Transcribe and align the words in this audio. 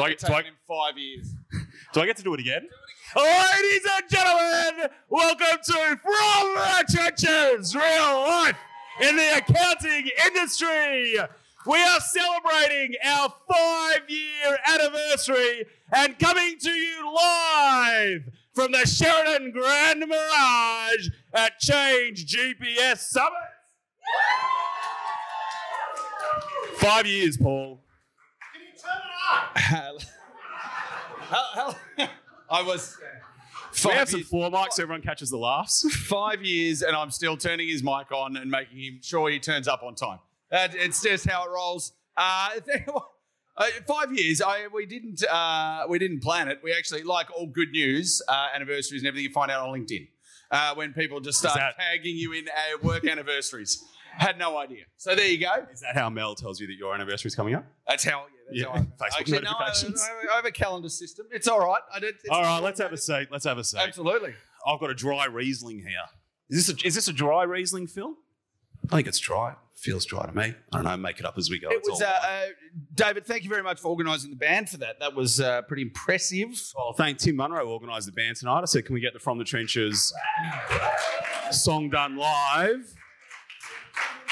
Do 0.00 0.06
I 0.06 0.14
do 0.14 0.32
I- 0.32 0.42
him 0.42 0.54
five 0.66 0.96
years. 0.96 1.34
Do 1.92 2.00
I 2.00 2.06
get 2.06 2.16
to 2.16 2.22
do 2.22 2.32
it 2.32 2.40
again? 2.40 2.66
Ladies 3.16 3.86
and 3.96 4.08
gentlemen, 4.08 4.88
welcome 5.10 5.58
to 5.62 5.72
From 5.72 6.54
the 6.54 6.84
Trenches, 6.88 7.74
real 7.74 8.20
life 8.22 8.56
in 9.02 9.16
the 9.16 9.36
accounting 9.38 10.08
industry. 10.26 11.18
We 11.66 11.82
are 11.82 12.00
celebrating 12.00 12.94
our 13.04 13.34
five-year 13.46 14.58
anniversary 14.72 15.66
and 15.92 16.18
coming 16.18 16.56
to 16.60 16.70
you 16.70 17.12
live 17.14 18.22
from 18.54 18.72
the 18.72 18.86
Sheraton 18.86 19.50
Grand 19.50 20.00
Mirage 20.00 21.08
at 21.34 21.58
Change 21.58 22.24
GPS 22.26 22.98
Summit. 23.00 23.32
Five 26.76 27.06
years, 27.06 27.36
Paul. 27.36 27.80
Hell- 29.54 29.98
hell- 31.54 31.78
I 32.48 32.62
was 32.62 32.96
We 33.84 33.90
have 33.92 33.98
five 34.00 34.08
some 34.08 34.22
floor 34.24 34.50
mics 34.50 34.72
so 34.72 34.82
everyone 34.82 35.02
catches 35.02 35.30
the 35.30 35.36
laughs. 35.38 35.82
five 36.06 36.42
years, 36.42 36.82
and 36.82 36.96
I'm 36.96 37.10
still 37.10 37.36
turning 37.36 37.68
his 37.68 37.82
mic 37.82 38.10
on 38.12 38.36
and 38.36 38.50
making 38.50 38.78
him 38.78 38.98
sure 39.02 39.30
he 39.30 39.38
turns 39.38 39.68
up 39.68 39.82
on 39.82 39.94
time. 39.94 40.18
That, 40.50 40.74
it's 40.74 41.00
just 41.02 41.28
how 41.28 41.44
it 41.44 41.50
rolls. 41.50 41.92
Uh, 42.16 42.50
uh, 43.56 43.66
five 43.86 44.12
years. 44.12 44.42
I, 44.42 44.66
we 44.74 44.86
didn't. 44.86 45.22
Uh, 45.24 45.84
we 45.88 45.98
didn't 46.00 46.20
plan 46.22 46.48
it. 46.48 46.60
We 46.62 46.72
actually, 46.72 47.04
like 47.04 47.28
all 47.36 47.46
good 47.46 47.70
news, 47.70 48.20
uh, 48.28 48.48
anniversaries 48.54 49.02
and 49.02 49.08
everything, 49.08 49.28
you 49.28 49.32
find 49.32 49.50
out 49.50 49.68
on 49.68 49.78
LinkedIn 49.78 50.08
uh, 50.50 50.74
when 50.74 50.92
people 50.92 51.20
just 51.20 51.38
start 51.38 51.58
tagging 51.78 52.16
you 52.16 52.32
in 52.32 52.46
uh, 52.48 52.78
work 52.82 53.06
anniversaries. 53.06 53.84
Had 54.16 54.38
no 54.38 54.58
idea. 54.58 54.84
So 54.96 55.14
there 55.14 55.26
you 55.28 55.38
go. 55.38 55.66
Is 55.72 55.80
that 55.80 55.94
how 55.94 56.10
Mel 56.10 56.34
tells 56.34 56.60
you 56.60 56.66
that 56.66 56.74
your 56.74 56.94
anniversary 56.94 57.28
is 57.28 57.34
coming 57.34 57.54
up? 57.54 57.64
That's 57.88 58.04
how. 58.04 58.26
Yeah, 58.52 58.66
that's 58.66 58.66
Yeah, 58.66 58.66
how 58.66 58.72
I, 58.72 58.78
Facebook 59.08 59.20
actually, 59.20 59.40
no, 59.40 59.50
I, 59.50 59.60
notifications. 59.68 60.08
I 60.32 60.36
have 60.36 60.44
a 60.44 60.50
calendar 60.50 60.88
system. 60.88 61.26
It's 61.30 61.48
all 61.48 61.60
right. 61.60 61.80
I 61.94 62.00
don't, 62.00 62.10
it's 62.14 62.28
All 62.30 62.42
right, 62.42 62.62
let's 62.62 62.80
have 62.80 62.92
a 62.92 62.96
seat. 62.96 63.28
Let's 63.30 63.44
have 63.44 63.58
a 63.58 63.64
seat. 63.64 63.80
Absolutely. 63.80 64.34
I've 64.66 64.80
got 64.80 64.90
a 64.90 64.94
dry 64.94 65.26
Riesling 65.26 65.78
here. 65.78 66.04
Is 66.50 66.66
this 66.66 66.82
a, 66.82 66.86
is 66.86 66.94
this 66.94 67.08
a 67.08 67.12
dry 67.12 67.44
Riesling, 67.44 67.86
Phil? 67.86 68.14
I 68.90 68.96
think 68.96 69.08
it's 69.08 69.18
dry. 69.18 69.54
Feels 69.76 70.04
dry 70.04 70.26
to 70.26 70.32
me. 70.36 70.54
I 70.72 70.76
don't 70.76 70.84
know. 70.84 70.96
Make 70.96 71.20
it 71.20 71.24
up 71.24 71.38
as 71.38 71.48
we 71.48 71.58
go. 71.58 71.68
It 71.70 71.76
It's 71.78 71.88
was, 71.88 72.02
uh, 72.02 72.06
uh, 72.22 72.40
David, 72.94 73.24
thank 73.24 73.44
you 73.44 73.48
very 73.48 73.62
much 73.62 73.80
for 73.80 73.88
organising 73.88 74.30
the 74.30 74.36
band 74.36 74.68
for 74.68 74.76
that. 74.78 75.00
That 75.00 75.14
was 75.14 75.40
uh, 75.40 75.62
pretty 75.62 75.82
impressive. 75.82 76.48
Well, 76.76 76.92
thank 76.94 77.16
Tim 77.18 77.36
Munro 77.36 77.66
organised 77.66 78.06
the 78.06 78.12
band 78.12 78.36
tonight. 78.36 78.60
I 78.60 78.64
said, 78.66 78.84
can 78.84 78.92
we 78.94 79.00
get 79.00 79.14
the 79.14 79.18
From 79.18 79.38
the 79.38 79.44
Trenches 79.44 80.12
song 81.50 81.88
done 81.90 82.16
live? 82.16 82.92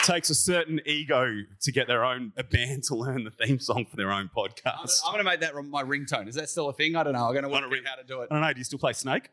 Takes 0.09 0.31
a 0.31 0.35
certain 0.35 0.81
ego 0.87 1.43
to 1.61 1.71
get 1.71 1.87
their 1.87 2.03
own 2.03 2.33
a 2.39 2.43
band 2.43 2.85
to 2.85 2.95
learn 2.95 3.25
the 3.25 3.31
theme 3.31 3.59
song 3.59 3.85
for 3.85 3.97
their 3.97 4.11
own 4.11 4.31
podcast. 4.35 5.03
I'm, 5.05 5.13
going 5.13 5.19
to 5.19 5.25
make 5.25 5.41
that 5.41 5.55
my 5.67 5.83
ringtone. 5.83 6.29
Is 6.29 6.35
that 6.37 6.49
still 6.49 6.71
a 6.71 6.73
thing? 6.73 6.97
I 6.97 7.03
don't 7.03 7.13
know. 7.13 7.27
I'm 7.27 7.33
going 7.35 7.43
to 7.43 7.51
work 7.51 7.63
out 7.63 7.69
how 7.85 7.95
to 7.97 8.05
do 8.05 8.23
it. 8.23 8.29
I 8.31 8.35
don't 8.35 8.41
know. 8.41 8.51
Do 8.55 8.59
you 8.59 8.65
still 8.65 8.79
play 8.79 8.95
Snake? 8.95 9.29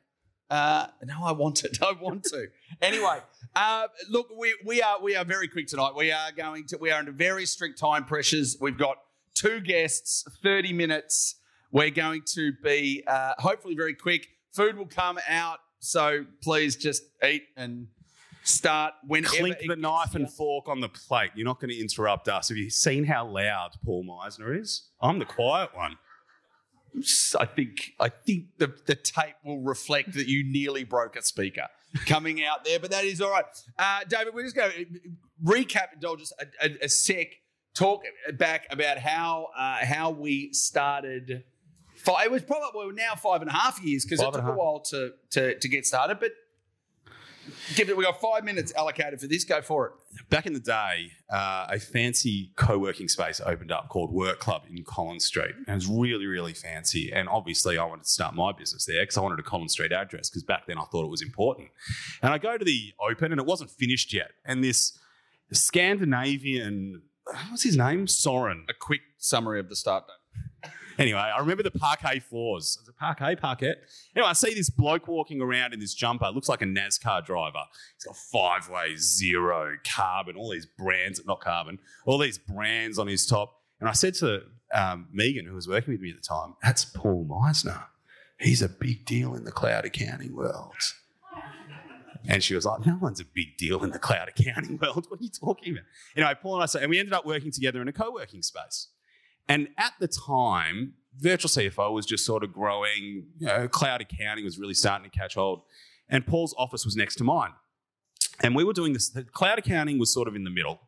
Uh, 0.50 0.88
no, 1.06 1.24
I 1.24 1.32
want 1.32 1.64
it. 1.64 1.78
I 1.82 1.94
want 1.94 2.26
to. 2.26 2.48
anyway, 2.82 3.20
uh, 3.56 3.88
look, 4.10 4.28
we, 4.38 4.54
we 4.66 4.82
are 4.82 5.02
we 5.02 5.16
are 5.16 5.24
very 5.24 5.48
quick 5.48 5.68
tonight. 5.68 5.94
We 5.96 6.12
are 6.12 6.34
going 6.34 6.68
to 6.68 6.78
we 6.78 6.92
are 6.92 7.00
under 7.00 7.14
very 7.14 7.46
strict 7.46 7.80
time 7.80 8.04
pressures. 8.04 8.58
We've 8.60 8.78
got 8.78 8.98
two 9.34 9.62
guests, 9.62 10.26
thirty 10.44 10.74
minutes. 10.74 11.36
We're 11.72 11.90
going 11.90 12.24
to 12.34 12.52
be 12.62 13.02
uh, 13.08 13.36
hopefully 13.38 13.76
very 13.76 13.96
quick. 13.96 14.28
Food 14.52 14.78
will 14.78 14.88
come 14.88 15.20
out, 15.30 15.60
so 15.80 16.26
please 16.44 16.76
just 16.76 17.04
eat 17.24 17.44
and 17.56 17.88
start 18.46 18.94
whenever. 19.06 19.36
Clink 19.36 19.58
the 19.68 19.76
knife 19.76 20.12
here. 20.12 20.22
and 20.22 20.32
fork 20.32 20.68
on 20.68 20.80
the 20.80 20.90
plate. 20.90 21.32
You're 21.36 21.46
not 21.46 21.60
going 21.60 21.72
to 21.72 21.80
interrupt 21.80 22.28
us. 22.28 22.50
Have 22.50 22.58
you 22.58 22.70
seen 22.70 23.06
how 23.06 23.28
loud 23.28 23.72
Paul 23.84 24.04
Meissner 24.04 24.54
is? 24.54 24.90
I'm 25.02 25.20
the 25.20 25.26
quiet 25.26 25.76
one. 25.76 25.98
I 27.38 27.46
think 27.46 27.92
I 28.00 28.10
think 28.10 28.46
the, 28.58 28.74
the 28.86 28.96
tape 28.96 29.36
will 29.44 29.60
reflect 29.60 30.14
that 30.14 30.28
you 30.28 30.50
nearly 30.50 30.86
broke 30.86 31.18
a 31.18 31.22
speaker 31.22 31.68
coming 32.06 32.44
out 32.44 32.64
there, 32.64 32.80
but 32.80 32.92
that 32.92 33.04
is 33.04 33.20
all 33.20 33.32
right. 33.32 33.44
Uh, 33.78 34.00
David, 34.08 34.34
we're 34.34 34.44
just 34.44 34.56
going 34.56 34.72
to 34.72 34.86
recap, 35.44 35.94
indulge 35.94 36.22
us 36.22 36.32
a, 36.40 36.66
a, 36.66 36.86
a 36.86 36.90
sec, 36.90 37.28
talk 37.74 38.04
back 38.38 38.68
about 38.72 38.98
how 38.98 39.50
uh, 39.58 39.86
how 39.86 40.12
we 40.12 40.54
started. 40.54 41.44
Five, 41.98 42.28
it 42.28 42.32
was 42.32 42.44
probably 42.44 42.86
well, 42.86 42.96
now 42.96 43.16
five 43.16 43.42
and 43.42 43.50
a 43.50 43.54
half 43.54 43.84
years 43.84 44.06
because 44.06 44.22
it 44.22 44.32
took 44.32 44.44
a 44.44 44.52
a 44.52 44.56
while 44.56 44.80
to, 44.92 45.12
to 45.32 45.60
to 45.60 45.68
get 45.68 45.86
started, 45.86 46.20
but. 46.20 46.32
Give 47.74 47.90
it. 47.90 47.98
We 47.98 48.04
got 48.04 48.22
five 48.22 48.44
minutes 48.44 48.72
allocated 48.76 49.20
for 49.20 49.28
this. 49.28 49.44
Go 49.44 49.62
for 49.62 49.88
it. 49.88 50.30
Back 50.30 50.46
in 50.46 50.54
the 50.54 50.60
day, 50.60 51.12
uh, 51.32 51.68
a 51.70 51.80
fancy 51.80 52.52
co-working 52.56 53.08
space 53.08 53.42
opened 53.44 53.72
up 53.72 53.90
called 53.90 54.12
Work 54.12 54.40
Club 54.40 54.64
in 54.70 54.84
Collins 54.84 55.26
Street. 55.26 55.56
And 55.68 55.70
it 55.70 55.74
was 55.74 55.88
really, 55.88 56.28
really 56.28 56.54
fancy. 56.54 57.12
And 57.12 57.28
obviously, 57.28 57.78
I 57.78 57.86
wanted 57.86 58.04
to 58.04 58.10
start 58.10 58.36
my 58.36 58.52
business 58.52 58.86
there 58.86 59.02
because 59.02 59.18
I 59.18 59.22
wanted 59.22 59.40
a 59.40 59.44
Collins 59.44 59.74
Street 59.74 59.92
address 59.92 60.30
because 60.30 60.44
back 60.44 60.68
then 60.68 60.78
I 60.78 60.84
thought 60.84 61.06
it 61.06 61.10
was 61.10 61.22
important. 61.22 61.70
And 62.22 62.34
I 62.34 62.38
go 62.38 62.58
to 62.58 62.66
the 62.66 62.94
open, 63.10 63.32
and 63.32 63.42
it 63.42 63.48
wasn't 63.48 63.72
finished 63.72 64.14
yet. 64.14 64.32
And 64.46 64.64
this 64.64 64.98
Scandinavian, 65.52 67.02
what's 67.50 67.64
his 67.64 67.78
name? 67.78 68.08
Soren. 68.08 68.66
A 68.70 68.74
quick 68.74 69.02
summary 69.18 69.60
of 69.60 69.70
the 69.70 69.76
start 69.76 70.06
date. 70.08 70.72
Anyway, 70.98 71.20
I 71.20 71.40
remember 71.40 71.64
the 71.64 71.72
parquet 71.72 72.20
floors. 72.20 72.78
Is 72.82 72.88
it 72.88 72.98
parquet, 72.98 73.36
parquet? 73.36 73.76
Anyway, 74.16 74.30
I 74.30 74.34
see 74.34 74.54
this 74.54 74.70
bloke 74.70 75.08
walking 75.08 75.42
around 75.42 75.74
in 75.74 75.80
this 75.80 75.94
jumper. 75.94 76.26
It 76.26 76.36
Looks 76.36 76.50
like 76.50 76.62
a 76.62 76.66
NASCAR 76.66 77.26
driver. 77.26 77.64
He's 77.96 78.06
got 78.06 78.16
five 78.16 78.70
way, 78.70 78.94
Xero, 78.94 79.76
Karbon, 79.84 80.38
all 80.38 80.50
these 80.50 80.66
brands, 80.66 81.22
not 81.26 81.42
Karbon, 81.42 81.80
all 82.06 82.18
these 82.18 82.38
brands 82.38 82.98
on 82.98 83.08
his 83.08 83.26
top. 83.26 83.62
And 83.80 83.90
I 83.90 83.94
said 83.94 84.14
to 84.16 84.44
um, 84.74 85.08
Megan, 85.12 85.46
who 85.46 85.56
was 85.56 85.68
working 85.68 85.94
with 85.94 86.02
me 86.02 86.12
at 86.12 86.16
the 86.16 86.22
time, 86.22 86.56
that's 86.64 86.86
Paul 86.86 87.26
Meissner. 87.26 87.84
He's 88.40 88.62
a 88.62 88.70
big 88.70 89.06
deal 89.06 89.36
in 89.36 89.44
the 89.44 89.52
cloud 89.52 89.86
accounting 89.86 90.36
world. 90.36 90.76
And 92.28 92.44
she 92.44 92.56
was 92.56 92.66
like, 92.66 92.86
no 92.86 92.98
one's 93.00 93.20
a 93.20 93.26
big 93.26 93.58
deal 93.58 93.84
in 93.84 93.92
the 93.92 94.00
cloud 94.00 94.30
accounting 94.30 94.78
world. 94.82 95.06
What 95.10 95.20
are 95.20 95.24
you 95.24 95.30
talking 95.30 95.74
about? 95.74 95.84
Anyway, 96.16 96.34
Paul 96.42 96.62
and 96.62 96.70
I 96.76 96.80
and 96.82 96.90
we 96.90 97.00
ended 97.00 97.14
up 97.14 97.26
working 97.26 97.52
together 97.52 97.82
in 97.82 97.88
a 97.88 97.94
co 97.94 98.12
working 98.12 98.42
space. 98.42 98.88
And 99.48 99.68
at 99.78 99.94
the 100.00 100.08
time, 100.08 100.94
virtual 101.18 101.50
CFO 101.50 101.92
was 101.94 102.06
just 102.06 102.26
sort 102.26 102.44
of 102.44 102.52
growing. 102.54 103.28
You 103.38 103.48
know, 103.48 103.68
cloud 103.68 104.02
accounting 104.02 104.44
was 104.44 104.58
really 104.58 104.74
starting 104.74 105.10
to 105.10 105.16
catch 105.18 105.36
hold. 105.36 105.62
And 106.10 106.26
Paul's 106.26 106.54
office 106.58 106.86
was 106.86 106.96
next 106.96 107.16
to 107.18 107.24
mine. 107.24 107.52
And 108.42 108.56
we 108.56 108.64
were 108.64 108.74
doing 108.74 108.94
this. 108.94 109.10
The 109.10 109.24
cloud 109.24 109.60
accounting 109.60 109.98
was 110.00 110.12
sort 110.14 110.28
of 110.28 110.36
in 110.36 110.44
the 110.44 110.50
middle. 110.50 110.82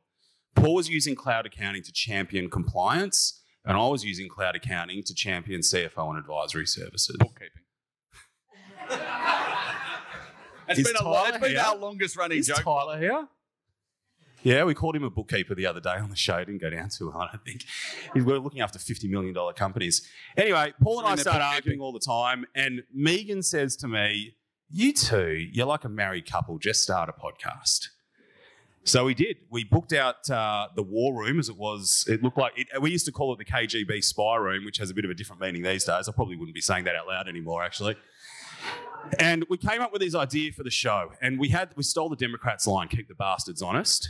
Paul 0.55 0.75
was 0.75 0.89
using 0.89 1.15
cloud 1.15 1.45
accounting 1.45 1.83
to 1.83 1.91
champion 1.91 2.49
compliance, 2.49 3.41
and 3.63 3.77
I 3.77 3.87
was 3.87 4.03
using 4.03 4.27
cloud 4.27 4.55
accounting 4.55 5.03
to 5.03 5.13
champion 5.13 5.61
CFO 5.61 6.09
and 6.09 6.17
advisory 6.17 6.65
services. 6.65 7.15
Bookkeeping. 7.19 7.51
It's 10.69 10.79
Is 10.79 10.87
been, 10.87 10.97
a, 10.97 11.03
lo- 11.07 11.23
it's 11.27 11.37
been 11.37 11.57
our 11.57 11.77
longest 11.77 12.17
running 12.17 12.39
Is 12.39 12.47
joke. 12.47 12.63
Tyler 12.63 12.99
here? 12.99 13.27
Yeah, 14.43 14.63
we 14.63 14.73
called 14.73 14.95
him 14.95 15.03
a 15.03 15.09
bookkeeper 15.09 15.55
the 15.55 15.65
other 15.65 15.79
day 15.81 15.95
on 15.95 16.09
the 16.09 16.15
show. 16.15 16.37
Didn't 16.37 16.61
go 16.61 16.69
down 16.69 16.89
too 16.89 17.09
well, 17.09 17.21
I 17.21 17.27
don't 17.31 17.43
think. 17.43 17.63
He's- 18.13 18.25
We're 18.25 18.39
looking 18.39 18.61
after 18.61 18.79
$50 18.79 19.09
million 19.09 19.35
companies. 19.55 20.07
Anyway, 20.37 20.73
Paul 20.81 20.99
and 20.99 21.07
I 21.07 21.11
And 21.11 21.17
they're 21.19 21.23
start 21.23 21.41
arguing 21.41 21.81
all 21.81 21.91
the 21.91 21.99
time, 21.99 22.45
and 22.55 22.83
Megan 22.93 23.41
says 23.43 23.75
to 23.77 23.87
me, 23.87 24.35
You 24.69 24.93
two, 24.93 25.47
you're 25.51 25.65
like 25.65 25.83
a 25.85 25.89
married 25.89 26.29
couple, 26.29 26.59
just 26.59 26.81
start 26.83 27.09
a 27.09 27.13
podcast. 27.13 27.87
So 28.83 29.03
we 29.03 29.13
did. 29.15 29.37
We 29.49 29.65
booked 29.65 29.91
out 29.91 30.29
uh, 30.29 30.67
the 30.77 30.83
war 30.83 31.13
room, 31.13 31.39
as 31.39 31.49
it 31.49 31.57
was. 31.57 32.05
It 32.07 32.23
looked 32.23 32.37
like 32.37 32.53
it, 32.55 32.81
we 32.81 32.89
used 32.89 33.05
to 33.07 33.11
call 33.11 33.33
it 33.33 33.37
the 33.37 33.43
KGB 33.43 34.01
spy 34.01 34.37
room, 34.37 34.63
which 34.63 34.77
has 34.77 34.89
a 34.89 34.93
bit 34.93 35.03
of 35.03 35.11
a 35.11 35.13
different 35.13 35.41
meaning 35.41 35.61
these 35.61 35.83
days. 35.83 36.07
I 36.07 36.13
probably 36.13 36.37
wouldn't 36.37 36.55
be 36.55 36.61
saying 36.61 36.85
that 36.85 36.95
out 36.95 37.05
loud 37.05 37.27
anymore, 37.27 37.63
actually. 37.63 37.97
And 39.19 39.45
we 39.49 39.57
came 39.57 39.81
up 39.81 39.91
with 39.91 40.01
this 40.01 40.15
idea 40.15 40.53
for 40.53 40.63
the 40.63 40.69
show, 40.71 41.11
and 41.21 41.37
we 41.37 41.49
had 41.49 41.73
we 41.75 41.83
stole 41.83 42.07
the 42.07 42.15
Democrats' 42.15 42.65
line, 42.65 42.87
"Keep 42.87 43.09
the 43.09 43.15
bastards 43.15 43.61
honest." 43.61 44.07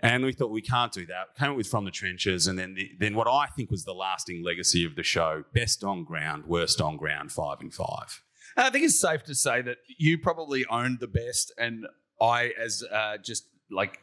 And 0.00 0.24
we 0.24 0.32
thought 0.32 0.50
we 0.52 0.62
can't 0.62 0.92
do 0.92 1.06
that. 1.06 1.34
Came 1.36 1.50
up 1.50 1.56
with 1.56 1.66
from 1.66 1.84
the 1.84 1.90
trenches, 1.90 2.46
and 2.46 2.56
then 2.58 2.74
the, 2.74 2.90
then 3.00 3.14
what 3.16 3.26
I 3.26 3.46
think 3.56 3.70
was 3.70 3.84
the 3.84 3.94
lasting 3.94 4.44
legacy 4.44 4.84
of 4.84 4.94
the 4.94 5.02
show: 5.02 5.44
best 5.52 5.82
on 5.82 6.04
ground, 6.04 6.44
worst 6.46 6.80
on 6.80 6.96
ground, 6.96 7.32
five 7.32 7.58
and 7.60 7.74
five. 7.74 8.22
And 8.56 8.64
I 8.66 8.70
think 8.70 8.84
it's 8.84 9.00
safe 9.00 9.24
to 9.24 9.34
say 9.34 9.60
that 9.62 9.78
you 9.98 10.18
probably 10.18 10.64
owned 10.66 11.00
the 11.00 11.08
best, 11.08 11.52
and 11.58 11.86
I, 12.20 12.52
as 12.60 12.84
uh, 12.92 13.16
just 13.18 13.46
like 13.70 13.98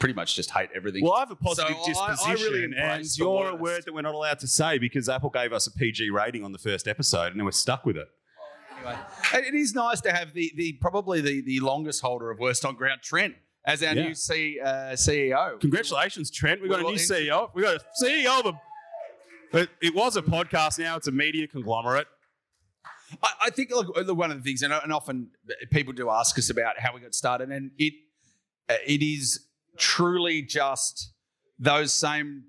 pretty 0.00 0.14
much 0.14 0.34
just 0.34 0.50
hate 0.50 0.68
everything. 0.74 1.04
Well, 1.04 1.14
I 1.14 1.20
have 1.20 1.30
a 1.30 1.36
positive 1.36 1.76
So 1.84 2.00
I- 2.00 2.06
I 2.06 2.10
disposition, 2.10 2.52
really 2.52 2.76
and 2.76 3.04
you're 3.16 3.50
a 3.50 3.54
word 3.54 3.84
that 3.86 3.94
we're 3.94 4.02
not 4.02 4.14
allowed 4.14 4.40
to 4.40 4.48
say 4.48 4.78
because 4.78 5.08
Apple 5.08 5.30
gave 5.30 5.52
us 5.52 5.66
a 5.68 5.72
PG 5.72 6.10
rating 6.10 6.44
on 6.44 6.50
the 6.52 6.58
first 6.58 6.88
episode, 6.88 7.26
and 7.28 7.38
then 7.38 7.44
we're 7.44 7.52
stuck 7.52 7.86
with 7.86 7.96
it. 7.96 8.08
anyway, 8.78 8.98
it 9.34 9.54
is 9.54 9.74
nice 9.74 10.00
to 10.00 10.10
have 10.12 10.32
the 10.34 10.50
the 10.56 10.72
probably 10.80 11.20
the, 11.20 11.40
the 11.42 11.60
longest 11.60 12.02
holder 12.02 12.30
of 12.32 12.40
worst 12.40 12.64
on 12.64 12.74
ground, 12.74 13.00
Trent, 13.02 13.34
as 13.64 13.82
our 13.82 13.94
Yeah. 13.94 14.02
new 14.08 14.14
C, 14.14 14.58
uh, 14.60 14.96
CEO. 14.96 15.60
Congratulations, 15.60 16.30
Trent. 16.30 16.62
We 16.62 16.68
got 16.68 16.80
a 16.80 16.84
new 16.84 16.98
CEO. 16.98 17.50
We 17.54 17.62
got 17.62 17.76
a 17.76 17.84
CEO 18.02 18.40
of 18.40 18.46
a. 18.46 18.60
But 19.52 19.68
it 19.82 19.94
was 19.94 20.16
a 20.16 20.22
podcast. 20.22 20.78
Now 20.78 20.96
it's 20.96 21.08
a 21.08 21.12
media 21.12 21.46
conglomerate. 21.48 22.06
I, 23.22 23.32
I 23.46 23.50
think 23.50 23.70
look, 23.70 23.94
look, 23.96 24.16
one 24.16 24.30
of 24.30 24.36
the 24.38 24.42
things, 24.44 24.62
and, 24.62 24.72
and 24.72 24.92
often 24.92 25.30
people 25.70 25.92
do 25.92 26.10
ask 26.10 26.38
us 26.38 26.50
about 26.50 26.78
how 26.78 26.94
we 26.94 27.00
got 27.00 27.14
started, 27.14 27.50
and 27.50 27.72
it 27.78 27.94
uh, 28.68 28.74
it 28.86 29.02
is 29.02 29.46
truly 29.76 30.42
just 30.42 31.12
those 31.58 31.92
same 31.92 32.44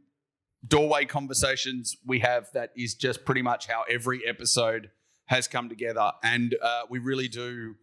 doorway 0.67 1.05
conversations 1.05 1.97
we 2.05 2.19
have 2.19 2.47
that 2.53 2.71
is 2.77 2.93
just 2.93 3.25
pretty 3.25 3.41
much 3.41 3.67
how 3.67 3.83
every 3.89 4.21
episode 4.27 4.91
has 5.25 5.47
come 5.47 5.67
together. 5.67 6.11
And 6.23 6.55
uh, 6.61 6.83
we 6.89 6.99
really 6.99 7.27
do. 7.27 7.75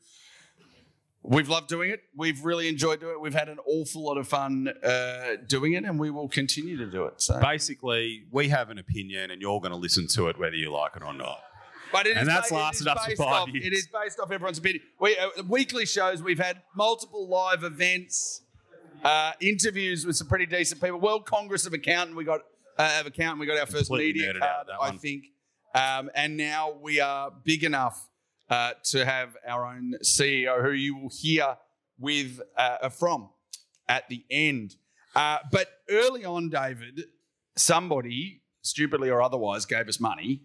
We've 1.23 1.49
loved 1.49 1.69
doing 1.69 1.91
it. 1.91 2.01
We've 2.17 2.43
really 2.45 2.69
enjoyed 2.69 3.01
doing 3.01 3.15
it. 3.15 3.21
We've 3.21 3.35
had 3.35 3.49
an 3.49 3.59
awful 3.67 4.05
lot 4.05 4.17
of 4.19 4.29
fun 4.29 4.69
uh, 4.83 5.37
doing 5.47 5.73
it, 5.75 5.85
and 5.85 5.99
we 5.99 6.11
will 6.11 6.29
continue 6.29 6.77
to 6.79 6.87
do 6.87 7.05
it. 7.05 7.21
So, 7.21 7.39
Basically, 7.41 8.25
we 8.31 8.49
have 8.49 8.71
an 8.71 8.79
opinion, 8.79 9.31
and 9.31 9.43
you're 9.43 9.61
going 9.61 9.73
to 9.73 9.77
listen 9.77 10.07
to 10.15 10.29
it 10.29 10.39
whether 10.39 10.57
you 10.57 10.71
like 10.73 10.93
it 10.97 11.03
or 11.03 11.13
not. 11.13 11.41
but 11.93 12.07
it 12.07 12.13
is 12.13 12.19
And 12.19 12.29
that's 12.29 12.49
ba- 12.51 12.55
lasted 12.55 12.83
is 12.83 12.87
us 12.87 13.07
for 13.07 13.17
five 13.17 13.43
off, 13.43 13.49
years. 13.49 13.67
It 13.67 13.73
is 13.73 13.89
based 13.89 14.21
off 14.21 14.31
everyone's 14.31 14.59
opinion. 14.59 14.83
We 15.01 15.19
uh, 15.19 15.43
weekly 15.49 15.87
shows. 15.87 16.23
We've 16.23 16.39
had 16.39 16.63
multiple 16.77 17.29
live 17.29 17.65
events, 17.65 18.43
uh, 19.05 19.33
interviews 19.41 20.07
with 20.07 20.17
some 20.17 20.29
pretty 20.29 20.47
decent 20.47 20.81
people. 20.81 21.01
World 21.01 21.27
Congress 21.27 21.67
of 21.67 21.73
Accountant. 21.75 22.17
We 22.17 22.25
got 22.25 22.41
uh, 22.79 22.99
of 23.01 23.07
Accountant. 23.07 23.41
We 23.41 23.47
got 23.47 23.59
our 23.59 23.67
first 23.67 23.89
Completely 23.89 24.23
media 24.23 24.41
card, 24.41 24.69
I 24.81 24.93
think. 24.97 25.25
Um, 25.75 26.11
and 26.15 26.37
now 26.37 26.73
we 26.81 27.01
are 27.01 27.31
big 27.45 27.65
enough 27.65 28.08
uh, 28.51 28.73
to 28.85 29.05
have 29.05 29.37
our 29.47 29.65
own 29.67 29.95
CEO, 30.03 30.63
who 30.63 30.71
you 30.73 30.97
will 30.97 31.11
hear 31.13 31.57
with 31.99 32.41
uh, 32.57 32.89
from 32.89 33.29
at 33.89 34.09
the 34.09 34.25
end. 34.31 34.77
Uh, 35.15 35.39
but 35.51 35.69
early 35.91 36.25
on, 36.25 36.49
David, 36.49 37.03
somebody, 37.57 38.43
stupidly 38.63 39.11
or 39.11 39.21
otherwise, 39.23 39.67
gave 39.67 39.89
us 39.89 39.99
money 40.01 40.43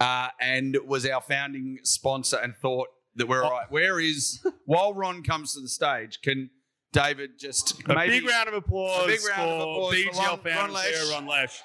uh, 0.00 0.28
and 0.40 0.76
was 0.86 1.06
our 1.06 1.20
founding 1.20 1.78
sponsor 1.82 2.36
and 2.38 2.54
thought 2.56 2.88
that 3.16 3.26
we're 3.28 3.42
all 3.42 3.50
right. 3.50 3.70
Where 3.70 3.98
is, 4.00 4.44
while 4.66 4.94
Ron 4.94 5.22
comes 5.22 5.54
to 5.54 5.60
the 5.60 5.68
stage, 5.68 6.20
can 6.22 6.50
David 6.92 7.38
just 7.38 7.82
A 7.88 7.94
maybe. 7.94 8.20
big 8.20 8.28
round 8.28 8.48
of 8.48 8.54
applause 8.54 9.04
A 9.04 9.06
big 9.08 9.20
round 9.28 9.50
of 9.50 9.58
for 9.58 9.62
applause 9.62 9.94
for 9.94 10.10
BGL 10.10 10.28
Ron- 10.28 10.38
founder 10.40 10.54
Ron 10.54 10.72
Lesh. 10.72 11.10
Ron 11.12 11.26
Lesh. 11.26 11.62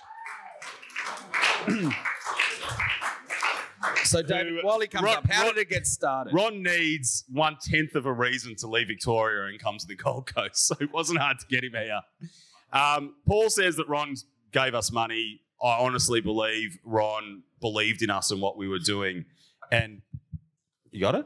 So, 4.03 4.21
David, 4.21 4.63
while 4.63 4.79
he 4.79 4.87
comes 4.87 5.05
Ron- 5.05 5.17
up, 5.17 5.27
how 5.29 5.45
Ron- 5.45 5.55
did 5.55 5.61
it 5.61 5.69
get 5.69 5.85
started? 5.87 6.33
Ron 6.33 6.63
needs 6.63 7.23
one 7.31 7.57
tenth 7.61 7.95
of 7.95 8.05
a 8.05 8.13
reason 8.13 8.55
to 8.57 8.67
leave 8.67 8.87
Victoria 8.87 9.47
and 9.47 9.59
come 9.59 9.77
to 9.77 9.85
the 9.87 9.95
Gold 9.95 10.33
Coast, 10.33 10.55
so 10.67 10.75
it 10.79 10.91
wasn't 10.93 11.19
hard 11.19 11.39
to 11.39 11.45
get 11.47 11.63
him 11.63 11.73
here. 11.73 12.01
Um, 12.73 13.15
Paul 13.27 13.49
says 13.49 13.75
that 13.77 13.87
Ron 13.87 14.15
gave 14.51 14.73
us 14.75 14.91
money. 14.91 15.41
I 15.61 15.77
honestly 15.79 16.21
believe 16.21 16.77
Ron 16.83 17.43
believed 17.61 18.01
in 18.01 18.09
us 18.09 18.31
and 18.31 18.41
what 18.41 18.57
we 18.57 18.67
were 18.67 18.79
doing, 18.79 19.25
and 19.71 20.01
you 20.91 21.01
got 21.01 21.15
it. 21.15 21.25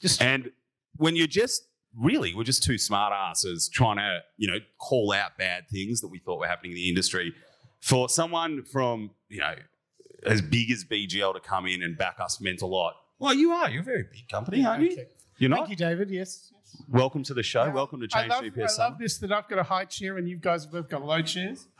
Just- 0.00 0.22
and 0.22 0.50
when 0.96 1.16
you're 1.16 1.26
just 1.26 1.66
really, 1.96 2.34
we're 2.34 2.44
just 2.44 2.62
two 2.62 2.78
smart 2.78 3.12
asses 3.12 3.68
trying 3.68 3.96
to 3.96 4.20
you 4.36 4.48
know 4.50 4.58
call 4.78 5.12
out 5.12 5.36
bad 5.38 5.68
things 5.68 6.00
that 6.00 6.08
we 6.08 6.18
thought 6.18 6.38
were 6.38 6.46
happening 6.46 6.72
in 6.72 6.76
the 6.76 6.88
industry. 6.88 7.34
For 7.80 8.08
someone 8.08 8.62
from 8.64 9.10
you 9.28 9.40
know 9.40 9.54
as 10.24 10.42
big 10.42 10.70
as 10.70 10.84
BGL 10.84 11.34
to 11.34 11.40
come 11.40 11.66
in 11.66 11.82
and 11.82 11.96
back 11.96 12.16
us 12.20 12.40
meant 12.40 12.62
a 12.62 12.66
lot. 12.66 12.94
Well, 13.18 13.34
you 13.34 13.52
are. 13.52 13.70
You're 13.70 13.82
a 13.82 13.84
very 13.84 14.04
big 14.04 14.28
company, 14.30 14.64
aren't 14.64 14.82
you? 14.82 14.92
Okay. 14.92 15.06
You're 15.38 15.50
not. 15.50 15.60
Thank 15.60 15.70
you, 15.70 15.76
David. 15.76 16.10
Yes. 16.10 16.52
yes. 16.52 16.82
Welcome 16.88 17.22
to 17.24 17.34
the 17.34 17.42
show. 17.42 17.64
Yeah. 17.64 17.72
Welcome 17.72 18.00
to 18.00 18.08
I 18.12 18.20
Change 18.20 18.30
love, 18.30 18.44
GPS. 18.44 18.78
I 18.78 18.84
love 18.84 18.98
this 18.98 19.18
that 19.18 19.32
I've 19.32 19.48
got 19.48 19.58
a 19.58 19.62
high 19.62 19.86
chair 19.86 20.18
and 20.18 20.28
you 20.28 20.36
guys 20.36 20.64
have 20.64 20.72
both 20.72 20.88
got 20.88 21.04
low 21.04 21.22
chairs. 21.22 21.66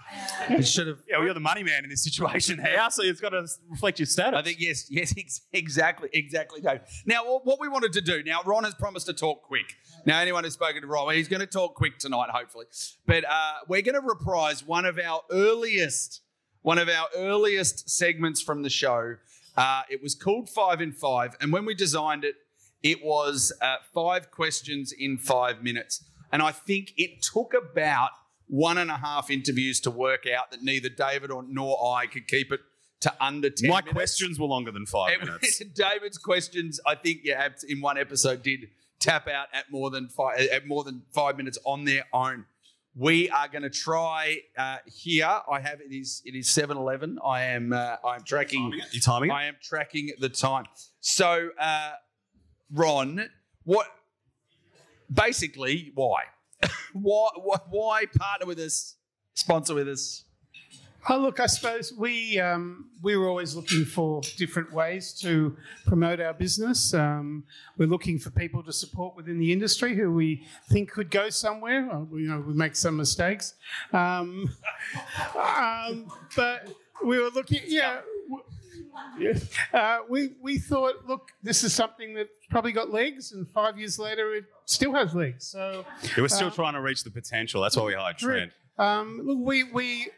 It 0.49 0.67
should 0.67 0.89
have. 0.89 0.99
Yeah, 1.07 1.19
well, 1.19 1.27
you're 1.27 1.35
the 1.35 1.41
money 1.41 1.63
man 1.63 1.85
in 1.85 1.91
this 1.91 2.03
situation 2.03 2.59
here, 2.65 2.85
so 2.91 3.05
it's 3.05 3.21
got 3.21 3.29
to 3.29 3.47
reflect 3.69 4.01
your 4.01 4.07
status. 4.07 4.37
I 4.37 4.43
think 4.43 4.59
yes, 4.59 4.91
yes, 4.91 5.15
ex- 5.19 5.43
exactly, 5.53 6.09
exactly. 6.13 6.61
Dave. 6.61 6.81
Now, 7.07 7.23
what 7.25 7.61
we 7.61 7.69
wanted 7.69 7.93
to 7.93 8.01
do. 8.01 8.23
Now, 8.25 8.41
Ron 8.45 8.65
has 8.65 8.75
promised 8.75 9.07
to 9.07 9.13
talk 9.13 9.43
quick. 9.43 9.77
Now, 10.07 10.19
anyone 10.19 10.43
who's 10.43 10.55
spoken 10.55 10.83
to 10.83 10.89
Ron, 10.89 11.15
he's 11.15 11.29
going 11.29 11.41
to 11.41 11.47
talk 11.47 11.77
quick 11.77 11.99
tonight, 11.99 12.31
hopefully. 12.31 12.67
But 13.07 13.25
uh, 13.25 13.53
we're 13.69 13.83
going 13.83 13.95
to 13.95 14.01
reprise 14.01 14.67
one 14.67 14.85
of 14.85 14.99
our 14.99 15.21
earliest, 15.31 16.23
one 16.63 16.79
of 16.79 16.89
our 16.89 17.07
earliest 17.17 17.89
segments 17.91 18.41
from 18.43 18.63
the 18.63 18.71
show. 18.71 19.17
Uh, 19.57 19.83
it 19.91 20.03
was 20.03 20.15
called 20.15 20.49
Five 20.49 20.81
in 20.81 20.93
Five, 20.93 21.37
and 21.41 21.53
when 21.53 21.65
we 21.65 21.75
designed 21.75 22.25
it, 22.25 22.37
it 22.83 23.05
was 23.05 23.53
uh, 23.61 23.77
five 23.93 24.31
questions 24.31 24.93
in 24.93 25.19
five 25.19 25.63
minutes. 25.63 26.05
And 26.33 26.41
I 26.43 26.53
think 26.53 26.93
it 26.97 27.23
took 27.23 27.53
about 27.55 28.11
one 28.47 28.79
and 28.79 28.91
a 28.91 28.97
half 28.97 29.31
interviews 29.31 29.81
to 29.81 29.91
work 29.91 30.25
out 30.27 30.51
that 30.51 30.63
neither 30.63 30.89
David 30.89 31.31
or 31.31 31.45
nor 31.47 31.97
I 31.97 32.07
could 32.07 32.27
keep 32.27 32.53
it 32.53 32.61
to 33.01 33.13
under 33.21 33.51
ten. 33.51 33.69
My 33.71 33.81
minutes. 33.81 33.93
questions 33.93 34.39
were 34.39 34.47
longer 34.47 34.71
than 34.71 34.87
five 34.87 35.13
It 35.13 35.25
minutes. 35.25 35.59
David's 35.75 36.19
questions, 36.19 36.81
I 36.87 36.95
think, 36.95 37.21
yeah, 37.25 37.49
in 37.69 37.81
one 37.81 37.99
episode 37.99 38.43
did 38.43 38.69
tap 38.99 39.27
out 39.29 39.49
at 39.53 39.71
more 39.71 39.91
than 39.91 40.09
five 40.09 40.39
at 40.41 40.67
more 40.67 40.85
than 40.85 41.03
five 41.13 41.37
minutes 41.37 41.59
on 41.65 41.85
their 41.85 42.05
own. 42.13 42.45
We 42.97 43.31
are 43.31 43.49
going 43.49 43.63
to 43.63 43.71
try 43.71 44.39
uh, 44.59 44.79
here. 44.87 45.41
I 45.51 45.61
have 45.61 45.81
it 45.81 45.95
is 45.95 46.23
it 46.25 46.35
is 46.35 46.49
seven 46.51 46.77
eleven. 46.77 47.19
I 47.25 47.43
am 47.43 47.73
uh, 47.73 47.97
I'm 48.05 48.25
tracking. 48.25 48.73
You 48.91 49.01
timing 49.01 49.31
it? 49.31 49.33
I 49.33 49.45
am 49.45 49.57
tracking 49.63 50.11
the 50.19 50.29
time. 50.29 50.65
So, 50.99 51.51
uh, 51.59 51.93
Ron, 52.73 53.29
what? 53.65 53.87
Basically, 55.13 55.93
why? 55.95 56.23
why? 56.93 57.29
Why? 57.37 57.57
Why 57.71 58.05
partner 58.19 58.47
with 58.47 58.59
us? 58.59 58.97
Sponsor 59.35 59.75
with 59.75 59.89
us? 59.89 60.25
Oh, 61.09 61.19
look, 61.19 61.41
I 61.41 61.47
suppose 61.47 61.93
we 61.93 62.39
um, 62.39 62.91
we 63.03 63.17
were 63.17 63.29
always 63.29 63.55
looking 63.55 63.85
for 63.85 64.21
different 64.37 64.73
ways 64.73 65.13
to 65.21 65.57
promote 65.87 66.21
our 66.21 66.35
business. 66.35 66.93
Um, 66.93 67.45
we're 67.79 67.89
looking 67.89 68.19
for 68.19 68.31
people 68.31 68.63
to 68.65 68.73
support 68.73 69.17
within 69.17 69.39
the 69.39 69.53
industry 69.53 69.95
who 69.97 70.13
we 70.13 70.47
think 70.69 70.91
could 70.91 71.11
go 71.11 71.31
somewhere. 71.31 71.89
We, 72.11 72.23
you 72.23 72.29
know, 72.29 72.41
we 72.41 72.53
make 72.53 72.77
some 72.77 72.97
mistakes, 72.97 73.55
um, 73.93 74.51
um, 75.37 76.11
but 76.37 76.69
we 77.05 77.19
were 77.19 77.31
looking. 77.31 77.61
Yeah, 77.67 78.01
uh, 79.73 79.99
we 80.09 80.35
we 80.43 80.59
thought, 80.59 81.07
look, 81.07 81.29
this 81.43 81.65
is 81.65 81.73
something 81.73 82.15
that 82.15 82.29
probably 82.51 82.73
got 82.73 82.91
legs, 82.91 83.33
and 83.33 83.49
five 83.49 83.79
years 83.79 83.99
later, 83.99 84.35
it 84.35 84.45
still 84.67 84.93
has 84.93 85.15
legs. 85.15 85.47
So. 85.47 85.85
They 86.15 86.21
were 86.23 86.29
still 86.29 86.51
trying 86.51 86.75
to 86.75 86.81
reach 86.81 87.05
the 87.05 87.11
potential. 87.11 87.63
That's 87.63 87.77
why 87.77 87.85
we 87.85 87.95
hired 87.95 88.19
Trent. 88.19 88.53
Um, 88.79 89.21
look, 89.23 89.39
we 89.41 89.65
we 89.65 90.09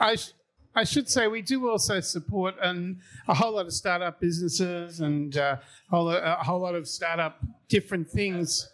I, 0.00 0.16
sh- 0.16 0.32
I 0.74 0.84
should 0.84 1.08
say 1.08 1.26
we 1.28 1.42
do 1.42 1.68
also 1.68 2.00
support 2.00 2.54
an, 2.62 3.00
a 3.28 3.34
whole 3.34 3.52
lot 3.54 3.66
of 3.66 3.72
startup 3.72 4.20
businesses 4.20 5.00
and 5.00 5.36
uh, 5.36 5.56
a, 5.60 5.94
whole, 5.94 6.08
a 6.10 6.36
whole 6.42 6.60
lot 6.60 6.74
of 6.74 6.88
startup 6.88 7.38
different 7.68 8.08
things. 8.08 8.68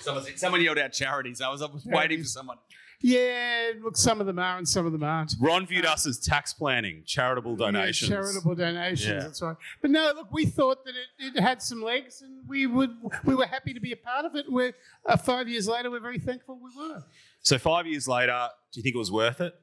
Someone, 0.00 0.24
someone 0.36 0.62
yelled 0.62 0.78
out 0.78 0.92
charities. 0.92 1.40
I 1.40 1.48
was, 1.48 1.62
I 1.62 1.66
was 1.66 1.84
waiting 1.84 2.20
for 2.20 2.28
someone. 2.28 2.58
Yeah, 3.02 3.72
look, 3.82 3.96
some 3.96 4.20
of 4.20 4.26
them 4.26 4.38
are 4.38 4.56
and 4.56 4.66
some 4.66 4.86
of 4.86 4.92
them 4.92 5.02
aren't. 5.02 5.34
Ron 5.38 5.66
viewed 5.66 5.84
us 5.84 6.06
as 6.06 6.18
tax 6.18 6.54
planning, 6.54 7.02
charitable 7.04 7.54
donations. 7.56 8.10
Yeah, 8.10 8.16
charitable 8.16 8.54
donations. 8.54 9.08
Yeah. 9.08 9.18
That's 9.18 9.42
right. 9.42 9.56
But 9.82 9.90
no, 9.90 10.12
look, 10.16 10.32
we 10.32 10.46
thought 10.46 10.84
that 10.86 10.94
it, 11.18 11.36
it 11.36 11.40
had 11.40 11.60
some 11.60 11.82
legs, 11.82 12.22
and 12.22 12.48
we 12.48 12.66
would 12.66 12.90
we 13.24 13.34
were 13.34 13.44
happy 13.46 13.74
to 13.74 13.80
be 13.80 13.92
a 13.92 13.96
part 13.96 14.24
of 14.24 14.34
it. 14.34 14.46
We're 14.48 14.72
uh, 15.04 15.16
five 15.18 15.46
years 15.46 15.68
later, 15.68 15.90
we're 15.90 16.00
very 16.00 16.18
thankful 16.18 16.58
we 16.62 16.70
were. 16.74 17.04
So 17.42 17.58
five 17.58 17.86
years 17.86 18.08
later, 18.08 18.48
do 18.72 18.80
you 18.80 18.82
think 18.82 18.94
it 18.94 18.98
was 18.98 19.12
worth 19.12 19.40
it? 19.42 19.54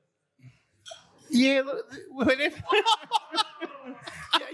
Yeah, 1.33 1.61
look, 1.65 1.91
th- 1.91 2.03
whatever. 2.11 2.55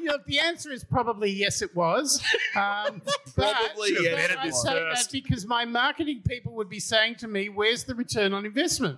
yeah, 0.01 0.11
look, 0.11 0.25
the 0.25 0.39
answer 0.39 0.71
is 0.71 0.83
probably 0.83 1.29
yes, 1.29 1.61
it 1.61 1.75
was. 1.75 2.21
Um, 2.55 3.01
but, 3.35 3.53
Probably, 3.53 3.93
but 3.93 4.03
yeah, 4.03 4.15
better 4.15 4.35
I 4.39 4.49
say 4.49 4.73
that 4.73 5.07
because 5.11 5.45
my 5.45 5.65
marketing 5.65 6.21
people 6.27 6.53
would 6.53 6.69
be 6.69 6.79
saying 6.79 7.15
to 7.15 7.27
me, 7.27 7.49
"Where's 7.49 7.83
the 7.83 7.95
return 7.95 8.33
on 8.33 8.45
investment?" 8.45 8.97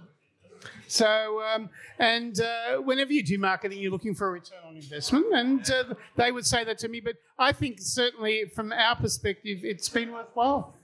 So, 0.88 1.42
um, 1.42 1.70
and 1.98 2.40
uh, 2.40 2.78
whenever 2.78 3.14
you 3.14 3.24
do 3.24 3.38
marketing, 3.40 3.80
you're 3.80 3.92
looking 3.92 4.14
for 4.14 4.28
a 4.28 4.32
return 4.32 4.60
on 4.68 4.76
investment, 4.76 5.26
and 5.34 5.72
uh, 5.72 5.96
they 6.18 6.32
would 6.32 6.46
say 6.46 6.64
that 6.66 6.78
to 6.80 6.88
me. 6.88 7.00
But 7.00 7.16
I 7.40 7.52
think 7.52 7.80
certainly, 7.80 8.46
from 8.54 8.72
our 8.72 8.96
perspective, 8.96 9.60
it's 9.64 9.90
been 9.90 10.12
worthwhile. 10.12 10.76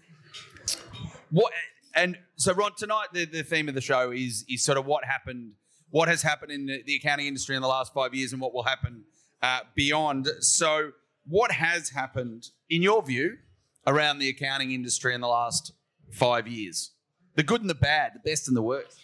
What 1.30 1.52
and 1.94 2.18
so 2.38 2.54
Ron 2.54 2.72
tonight 2.78 3.08
the, 3.12 3.26
the 3.26 3.44
theme 3.44 3.68
of 3.70 3.76
the 3.76 3.82
show 3.82 4.12
is 4.12 4.46
is 4.50 4.64
sort 4.64 4.78
of 4.78 4.86
what 4.86 5.04
happened 5.04 5.52
what 5.90 6.08
has 6.08 6.22
happened 6.22 6.52
in 6.52 6.66
the, 6.66 6.84
the 6.86 6.96
accounting 6.96 7.28
industry 7.28 7.56
in 7.56 7.62
the 7.62 7.68
last 7.68 7.94
five 7.94 8.14
years 8.14 8.34
and 8.34 8.42
what 8.42 8.54
will 8.54 8.64
happen 8.64 9.04
uh, 9.42 9.60
beyond. 9.76 10.28
So 10.40 10.92
what 11.26 11.52
has 11.52 11.90
happened 11.90 12.48
in 12.70 12.82
your 12.82 13.02
view 13.04 13.38
around 13.86 14.20
the 14.20 14.30
accounting 14.30 14.72
industry 14.72 15.14
in 15.14 15.22
the 15.22 15.28
last 15.28 15.74
five 16.12 16.48
years? 16.48 16.92
The 17.36 17.44
good 17.44 17.62
and 17.62 17.70
the 17.70 17.76
bad, 17.76 18.14
the 18.16 18.30
best 18.30 18.48
and 18.48 18.58
the 18.58 18.62
worst. 18.62 18.98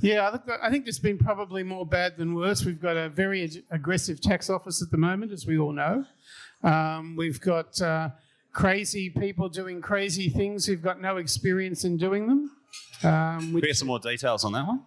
Yeah, 0.00 0.28
I 0.28 0.30
think, 0.30 0.58
I 0.62 0.70
think 0.70 0.84
there's 0.84 0.98
been 1.00 1.18
probably 1.18 1.64
more 1.64 1.84
bad 1.84 2.16
than 2.16 2.34
worse. 2.34 2.64
We've 2.64 2.80
got 2.80 2.96
a 2.96 3.08
very 3.08 3.42
ag- 3.42 3.64
aggressive 3.70 4.20
tax 4.20 4.48
office 4.48 4.80
at 4.80 4.90
the 4.90 4.96
moment, 4.96 5.32
as 5.32 5.46
we 5.46 5.58
all 5.58 5.72
know. 5.72 6.04
Um, 6.62 7.16
we've 7.16 7.40
got 7.40 7.80
uh, 7.80 8.10
crazy 8.52 9.10
people 9.10 9.48
doing 9.48 9.80
crazy 9.80 10.28
things 10.28 10.66
who've 10.66 10.82
got 10.82 11.00
no 11.00 11.16
experience 11.16 11.84
in 11.84 11.96
doing 11.96 12.28
them. 12.28 12.50
Um, 13.02 13.38
Can 13.38 13.48
we 13.48 13.54
which, 13.54 13.64
get 13.64 13.76
some 13.76 13.88
more 13.88 13.98
details 13.98 14.44
on 14.44 14.52
that 14.52 14.66
one? 14.66 14.82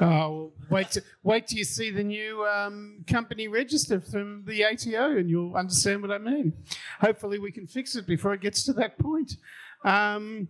Oh, 0.00 0.52
wait, 0.70 0.98
wait 1.22 1.46
till 1.46 1.58
you 1.58 1.64
see 1.64 1.90
the 1.90 2.04
new 2.04 2.44
um, 2.46 3.04
company 3.06 3.48
register 3.48 4.00
from 4.00 4.44
the 4.46 4.64
ATO 4.64 5.16
and 5.16 5.28
you'll 5.30 5.56
understand 5.56 6.02
what 6.02 6.10
I 6.10 6.18
mean. 6.18 6.52
Hopefully, 7.00 7.38
we 7.38 7.52
can 7.52 7.66
fix 7.66 7.96
it 7.96 8.06
before 8.06 8.34
it 8.34 8.40
gets 8.40 8.64
to 8.64 8.72
that 8.74 8.98
point. 8.98 9.36
Um, 9.84 10.48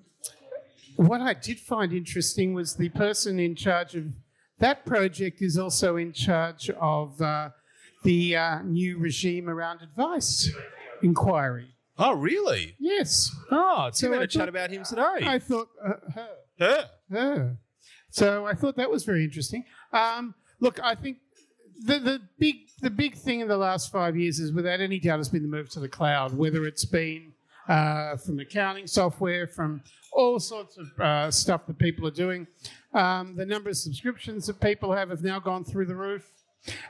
what 0.97 1.21
I 1.21 1.35
did 1.35 1.59
find 1.59 1.93
interesting 1.93 2.55
was 2.55 2.77
the 2.77 2.89
person 2.91 3.41
in 3.41 3.57
charge 3.57 3.95
of 3.95 4.05
that 4.61 4.87
project 4.87 5.43
is 5.43 5.59
also 5.59 5.97
in 5.97 6.13
charge 6.13 6.71
of 6.71 7.21
uh, 7.21 7.51
the 8.05 8.37
uh, 8.37 8.63
new 8.63 8.99
regime 8.99 9.49
around 9.49 9.81
advice 9.83 10.51
inquiry. 11.03 11.75
Oh, 11.99 12.13
really? 12.13 12.75
Yes, 12.79 13.31
Oh, 13.51 13.91
So 13.93 14.13
I 14.13 14.23
a 14.23 14.27
chat 14.27 14.49
about 14.49 14.71
him 14.71 14.85
today. 14.85 15.21
I 15.23 15.39
thought 15.39 15.69
uh, 15.85 15.93
her. 16.15 16.29
Her. 16.59 16.91
her. 17.11 17.57
So 18.15 18.47
I 18.47 18.55
thought 18.55 18.77
that 18.77 18.89
was 18.89 19.03
very 19.03 19.25
interesting. 19.25 19.65
Um, 19.93 20.37
look, 20.61 20.79
I 20.81 20.95
think 20.95 21.19
the, 21.85 21.99
the 21.99 22.21
big 22.39 22.69
the 22.81 22.89
big 22.89 23.17
thing 23.17 23.41
in 23.41 23.49
the 23.49 23.57
last 23.57 23.91
five 23.91 24.17
years 24.17 24.39
is, 24.39 24.53
without 24.53 24.81
any 24.81 25.01
doubt, 25.01 25.19
has 25.19 25.29
been 25.29 25.43
the 25.43 25.49
move 25.49 25.69
to 25.71 25.81
the 25.81 25.89
cloud. 25.89 26.33
Whether 26.33 26.65
it's 26.65 26.85
been 26.85 27.33
uh, 27.69 28.17
from 28.19 28.39
accounting 28.39 28.87
software, 28.87 29.49
from 29.49 29.83
all 30.13 30.39
sorts 30.39 30.79
of 30.79 31.01
uh, 31.01 31.29
stuff 31.33 31.67
that 31.67 31.77
people 31.81 32.07
are 32.07 32.13
doing, 32.13 32.47
um, 32.93 33.35
the 33.35 33.45
number 33.45 33.71
of 33.71 33.77
subscriptions 33.77 34.47
that 34.47 34.61
people 34.61 34.93
have 34.93 35.11
have 35.11 35.25
now 35.25 35.41
gone 35.41 35.65
through 35.65 35.87
the 35.87 35.97
roof. 35.97 36.31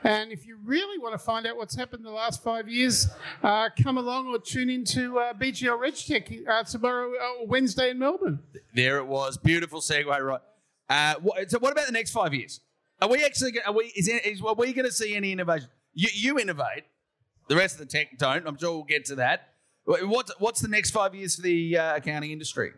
And 0.03 0.31
if 0.31 0.45
you 0.45 0.59
really 0.63 0.99
want 0.99 1.15
to 1.15 1.17
find 1.17 1.47
out 1.47 1.57
what's 1.57 1.75
happened 1.75 2.01
in 2.01 2.05
the 2.05 2.11
last 2.11 2.43
five 2.43 2.69
years, 2.69 3.07
uh, 3.41 3.69
come 3.81 3.97
along 3.97 4.27
or 4.27 4.37
tune 4.37 4.69
into 4.69 5.17
uh, 5.17 5.33
BGL 5.33 5.79
RegTech 5.79 6.47
uh, 6.47 6.63
tomorrow, 6.65 7.09
uh, 7.13 7.45
Wednesday 7.47 7.89
in 7.89 7.97
Melbourne. 7.97 8.41
There 8.75 8.99
it 8.99 9.07
was. 9.07 9.37
Beautiful 9.37 9.81
segue, 9.81 10.21
right? 10.21 10.41
Uh, 10.89 11.15
so, 11.47 11.59
what 11.59 11.71
about 11.71 11.87
the 11.87 11.91
next 11.91 12.11
five 12.11 12.33
years? 12.33 12.61
Are 13.01 13.09
we 13.09 13.23
actually? 13.23 13.53
Are 13.65 13.73
we? 13.73 13.85
Is, 13.95 14.07
is 14.07 14.41
are 14.41 14.53
we 14.53 14.73
going 14.73 14.85
to 14.85 14.91
see 14.91 15.15
any 15.15 15.31
innovation? 15.31 15.69
You, 15.93 16.09
you 16.13 16.39
innovate. 16.39 16.83
The 17.47 17.55
rest 17.55 17.75
of 17.75 17.79
the 17.79 17.85
tech 17.85 18.17
don't. 18.17 18.47
I'm 18.47 18.57
sure 18.57 18.71
we'll 18.71 18.83
get 18.83 19.05
to 19.05 19.15
that. 19.15 19.49
What's 19.85 20.31
What's 20.39 20.61
the 20.61 20.67
next 20.67 20.91
five 20.91 21.13
years 21.13 21.35
for 21.35 21.41
the 21.41 21.77
uh, 21.77 21.95
accounting 21.97 22.31
industry? 22.31 22.71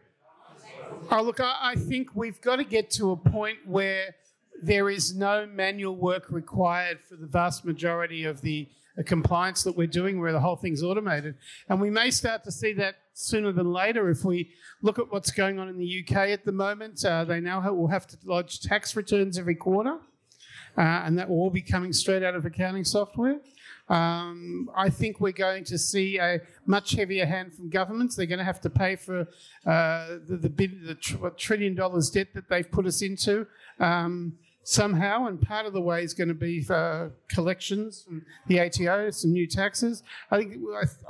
Oh, 1.11 1.21
look, 1.21 1.39
I, 1.39 1.55
I 1.61 1.75
think 1.75 2.09
we've 2.15 2.39
got 2.41 2.57
to 2.57 2.63
get 2.63 2.89
to 2.91 3.11
a 3.11 3.17
point 3.17 3.59
where 3.65 4.15
there 4.61 4.89
is 4.89 5.15
no 5.15 5.45
manual 5.45 5.95
work 5.95 6.25
required 6.29 6.99
for 7.07 7.15
the 7.15 7.27
vast 7.27 7.65
majority 7.65 8.23
of 8.23 8.41
the 8.41 8.67
uh, 8.97 9.03
compliance 9.03 9.63
that 9.63 9.77
we're 9.77 9.87
doing, 9.87 10.19
where 10.19 10.31
the 10.31 10.39
whole 10.39 10.55
thing's 10.55 10.83
automated. 10.83 11.35
And 11.69 11.79
we 11.79 11.89
may 11.89 12.11
start 12.11 12.43
to 12.45 12.51
see 12.51 12.73
that 12.73 12.95
sooner 13.17 13.51
than 13.51 13.71
later 13.71 14.09
if 14.09 14.23
we 14.23 14.51
look 14.83 14.99
at 14.99 15.11
what's 15.11 15.31
going 15.31 15.57
on 15.57 15.67
in 15.67 15.77
the 15.77 16.03
UK 16.03 16.29
at 16.29 16.45
the 16.45 16.51
moment. 16.51 17.03
Uh, 17.03 17.25
they 17.25 17.39
now 17.39 17.59
ha- 17.59 17.71
will 17.71 17.87
have 17.87 18.05
to 18.07 18.17
lodge 18.23 18.61
tax 18.61 18.95
returns 18.95 19.39
every 19.39 19.55
quarter, 19.55 19.97
uh, 20.77 20.81
and 20.81 21.17
that 21.17 21.27
will 21.27 21.37
all 21.37 21.49
be 21.49 21.61
coming 21.61 21.91
straight 21.93 22.21
out 22.21 22.35
of 22.35 22.45
accounting 22.45 22.83
software. 22.83 23.39
Um, 23.89 24.69
I 24.75 24.89
think 24.89 25.19
we're 25.19 25.31
going 25.31 25.63
to 25.65 25.77
see 25.77 26.17
a 26.19 26.41
much 26.65 26.91
heavier 26.91 27.25
hand 27.25 27.53
from 27.53 27.69
governments. 27.69 28.15
They're 28.15 28.25
going 28.25 28.39
to 28.39 28.45
have 28.45 28.61
to 28.61 28.69
pay 28.69 28.97
for 28.97 29.21
uh, 29.65 30.07
the, 30.27 30.37
the, 30.37 30.67
the 30.67 30.95
tr- 30.95 31.27
trillion 31.37 31.73
dollars 31.73 32.09
debt 32.09 32.33
that 32.35 32.49
they've 32.49 32.69
put 32.69 32.85
us 32.85 33.01
into 33.01 33.47
um, 33.79 34.33
somehow, 34.67 35.27
and 35.27 35.41
part 35.41 35.65
of 35.65 35.71
the 35.73 35.81
way 35.81 36.03
is 36.03 36.13
going 36.13 36.27
to 36.27 36.33
be 36.33 36.65
uh, 36.69 37.07
collections 37.29 38.03
from 38.03 38.25
the 38.47 38.59
ATO, 38.59 39.11
some 39.11 39.31
new 39.31 39.47
taxes. 39.47 40.03
I 40.29 40.37
think 40.37 40.57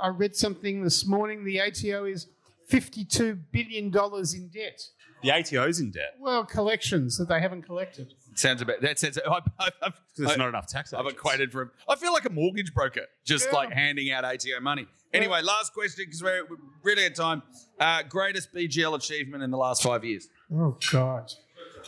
I, 0.00 0.06
I 0.06 0.08
read 0.08 0.36
something 0.36 0.84
this 0.84 1.04
morning. 1.06 1.44
The 1.44 1.60
ATO 1.60 2.04
is 2.04 2.28
fifty-two 2.68 3.34
billion 3.52 3.90
dollars 3.90 4.34
in 4.34 4.48
debt. 4.48 4.80
The 5.22 5.32
ATO's 5.32 5.80
in 5.80 5.90
debt 5.90 6.14
Well, 6.20 6.44
collections 6.44 7.18
that 7.18 7.28
they 7.28 7.40
haven't 7.40 7.62
collected. 7.62 8.14
Sounds 8.36 8.62
about 8.62 8.80
that. 8.82 9.00
Sounds. 9.00 9.18
I, 9.18 9.30
I, 9.30 9.40
I've, 9.58 9.72
because 9.80 9.98
there's 10.16 10.30
I- 10.30 10.36
not 10.36 10.48
enough 10.48 10.68
tax. 10.68 10.92
I've 10.92 11.06
equated 11.06 11.50
for. 11.50 11.72
I 11.88 11.96
feel 11.96 12.12
like 12.12 12.24
a 12.24 12.30
mortgage 12.30 12.72
broker, 12.72 13.02
just 13.24 13.46
Yeah. 13.46 13.56
like 13.56 13.72
handing 13.72 14.12
out 14.12 14.24
ATO 14.24 14.60
money. 14.60 14.86
Anyway, 15.12 15.40
last 15.42 15.72
question 15.74 16.04
because 16.06 16.22
we're 16.22 16.44
we're 16.48 16.56
really 16.84 17.04
at 17.06 17.16
time. 17.16 17.42
Uh, 17.80 18.02
greatest 18.02 18.52
BGL 18.54 18.94
achievement 18.94 19.42
in 19.42 19.50
the 19.50 19.56
last 19.56 19.82
five 19.82 20.04
years. 20.04 20.28
Oh 20.54 20.76
God. 20.92 21.32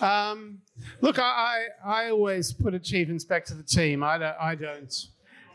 Um, 0.00 0.60
look, 1.00 1.18
I, 1.18 1.66
I 1.84 2.04
I 2.06 2.10
always 2.10 2.52
put 2.52 2.74
achievements 2.74 3.24
back 3.24 3.44
to 3.46 3.54
the 3.54 3.62
team. 3.62 4.02
I 4.02 4.18
don't 4.18 4.36
I 4.40 4.54
don't 4.54 5.06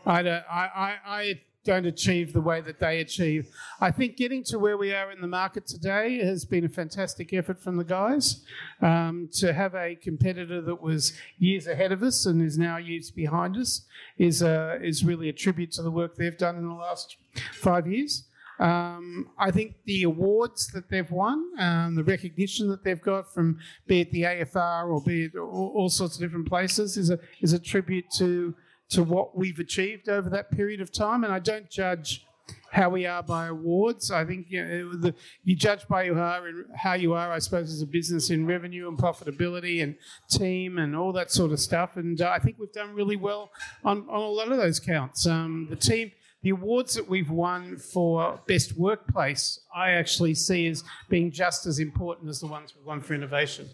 I 0.04 0.22
don't 0.22 0.44
I, 0.50 0.70
I, 0.74 0.94
I 1.06 1.40
don't 1.66 1.86
achieve 1.86 2.32
the 2.32 2.40
way 2.40 2.60
that 2.60 2.78
they 2.78 3.00
achieve. 3.00 3.48
I 3.80 3.90
think 3.90 4.16
getting 4.16 4.44
to 4.44 4.58
where 4.58 4.78
we 4.78 4.94
are 4.94 5.10
in 5.10 5.20
the 5.20 5.26
market 5.26 5.66
today 5.66 6.24
has 6.24 6.44
been 6.44 6.64
a 6.64 6.68
fantastic 6.68 7.34
effort 7.34 7.58
from 7.58 7.76
the 7.76 7.84
guys. 7.84 8.44
Um, 8.80 9.28
to 9.34 9.52
have 9.52 9.74
a 9.74 9.96
competitor 9.96 10.62
that 10.62 10.80
was 10.80 11.12
years 11.38 11.66
ahead 11.66 11.90
of 11.90 12.02
us 12.02 12.24
and 12.24 12.40
is 12.40 12.56
now 12.56 12.76
years 12.76 13.10
behind 13.10 13.56
us 13.56 13.82
is 14.16 14.42
uh, 14.42 14.78
is 14.80 15.04
really 15.04 15.28
a 15.28 15.32
tribute 15.32 15.72
to 15.72 15.82
the 15.82 15.90
work 15.90 16.16
they've 16.16 16.38
done 16.38 16.56
in 16.56 16.66
the 16.68 16.74
last 16.74 17.16
five 17.52 17.86
years. 17.86 18.24
Um, 18.58 19.30
I 19.38 19.50
think 19.50 19.74
the 19.84 20.04
awards 20.04 20.68
that 20.68 20.88
they've 20.88 21.10
won, 21.10 21.50
um, 21.58 21.94
the 21.94 22.04
recognition 22.04 22.68
that 22.70 22.84
they've 22.84 23.00
got 23.00 23.32
from 23.32 23.58
be 23.86 24.00
it 24.00 24.10
the 24.12 24.22
AFR 24.22 24.88
or 24.88 25.00
be 25.02 25.24
it 25.24 25.36
all, 25.36 25.72
all 25.74 25.88
sorts 25.88 26.16
of 26.16 26.22
different 26.22 26.48
places, 26.48 26.96
is 26.96 27.10
a 27.10 27.18
is 27.40 27.52
a 27.52 27.58
tribute 27.58 28.06
to 28.16 28.54
to 28.88 29.02
what 29.02 29.36
we've 29.36 29.58
achieved 29.58 30.08
over 30.08 30.30
that 30.30 30.50
period 30.50 30.80
of 30.80 30.92
time. 30.92 31.24
And 31.24 31.32
I 31.32 31.38
don't 31.38 31.68
judge 31.68 32.24
how 32.70 32.88
we 32.88 33.06
are 33.06 33.22
by 33.22 33.46
awards. 33.46 34.10
I 34.10 34.24
think 34.24 34.46
you, 34.50 34.64
know, 34.64 34.92
the, 34.94 35.14
you 35.44 35.56
judge 35.56 35.86
by 35.88 36.04
you 36.04 36.18
are 36.18 36.46
and 36.46 36.66
how 36.74 36.94
you 36.94 37.14
are, 37.14 37.32
I 37.32 37.38
suppose, 37.38 37.72
as 37.72 37.82
a 37.82 37.86
business 37.86 38.30
in 38.30 38.46
revenue 38.46 38.88
and 38.88 38.98
profitability 38.98 39.82
and 39.82 39.96
team 40.30 40.78
and 40.78 40.94
all 40.94 41.12
that 41.12 41.30
sort 41.30 41.52
of 41.52 41.60
stuff. 41.60 41.96
And 41.96 42.20
uh, 42.20 42.30
I 42.30 42.38
think 42.38 42.56
we've 42.58 42.72
done 42.72 42.94
really 42.94 43.16
well 43.16 43.50
on, 43.84 44.06
on 44.08 44.20
a 44.20 44.28
lot 44.28 44.52
of 44.52 44.58
those 44.58 44.78
counts. 44.78 45.26
Um, 45.26 45.66
the 45.70 45.76
team. 45.76 46.12
The 46.42 46.50
awards 46.50 46.94
that 46.94 47.08
we've 47.08 47.30
won 47.30 47.76
for 47.76 48.40
best 48.46 48.76
workplace, 48.76 49.60
I 49.74 49.92
actually 49.92 50.34
see 50.34 50.68
as 50.68 50.84
being 51.08 51.30
just 51.32 51.66
as 51.66 51.78
important 51.80 52.28
as 52.28 52.40
the 52.40 52.46
ones 52.46 52.74
we've 52.76 52.86
won 52.86 53.00
for 53.00 53.14
innovation. 53.14 53.68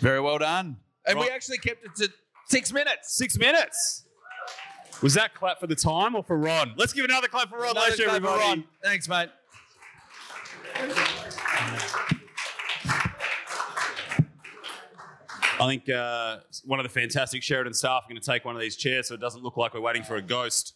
Very 0.00 0.20
well 0.20 0.38
done. 0.38 0.76
And 1.06 1.18
we 1.18 1.28
actually 1.30 1.58
kept 1.58 1.84
it 1.84 1.94
to 1.96 2.12
six 2.48 2.72
minutes. 2.72 3.16
Six 3.16 3.38
minutes. 3.38 4.04
Was 5.02 5.14
that 5.14 5.34
clap 5.34 5.60
for 5.60 5.66
the 5.66 5.74
time 5.74 6.14
or 6.14 6.22
for 6.22 6.36
Ron? 6.36 6.74
Let's 6.76 6.92
give 6.92 7.06
another 7.06 7.28
clap 7.28 7.48
for 7.48 7.56
Ron 7.56 7.70
Another 7.70 7.90
Lesher, 7.90 8.04
clap 8.04 8.22
for 8.22 8.28
everybody. 8.28 8.42
Ron. 8.42 8.64
Thanks, 8.84 9.08
mate. 9.08 9.30
I 15.58 15.66
think 15.66 15.88
uh, 15.88 16.38
one 16.64 16.80
of 16.80 16.84
the 16.84 16.90
fantastic 16.90 17.42
Sheraton 17.42 17.74
staff 17.74 18.04
are 18.04 18.08
going 18.08 18.20
to 18.20 18.26
take 18.26 18.44
one 18.44 18.54
of 18.54 18.60
these 18.60 18.76
chairs 18.76 19.08
so 19.08 19.14
it 19.14 19.20
doesn't 19.20 19.42
look 19.42 19.56
like 19.56 19.74
we're 19.74 19.80
waiting 19.80 20.02
for 20.02 20.16
a 20.16 20.22
ghost. 20.22 20.74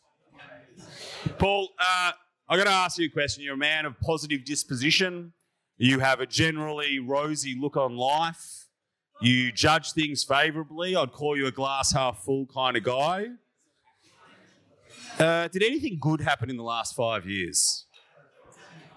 Paul, 1.38 1.70
uh, 1.78 2.12
I've 2.48 2.58
got 2.58 2.64
to 2.64 2.70
ask 2.70 2.98
you 2.98 3.06
a 3.06 3.10
question. 3.10 3.42
You're 3.42 3.54
a 3.54 3.58
man 3.58 3.86
of 3.86 3.98
positive 4.00 4.44
disposition. 4.44 5.32
You 5.76 6.00
have 6.00 6.20
a 6.20 6.26
generally 6.26 6.98
rosy 6.98 7.56
look 7.58 7.76
on 7.76 7.96
life. 7.96 8.68
You 9.20 9.52
judge 9.52 9.92
things 9.92 10.24
favourably. 10.24 10.96
I'd 10.96 11.12
call 11.12 11.36
you 11.36 11.46
a 11.46 11.52
glass 11.52 11.92
half 11.92 12.22
full 12.24 12.46
kind 12.46 12.76
of 12.76 12.82
guy. 12.82 13.26
Uh, 15.18 15.48
did 15.48 15.62
anything 15.62 15.98
good 16.00 16.20
happen 16.20 16.50
in 16.50 16.56
the 16.56 16.62
last 16.62 16.94
five 16.94 17.26
years? 17.26 17.86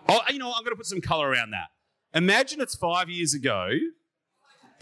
Oh, 0.10 0.20
you 0.30 0.40
know. 0.40 0.52
I'm 0.52 0.64
going 0.64 0.72
to 0.72 0.78
put 0.78 0.86
some 0.86 1.02
colour 1.02 1.30
around 1.30 1.52
that. 1.52 1.68
Imagine 2.14 2.62
it's 2.62 2.76
five 2.76 3.10
years 3.10 3.34
ago 3.34 3.70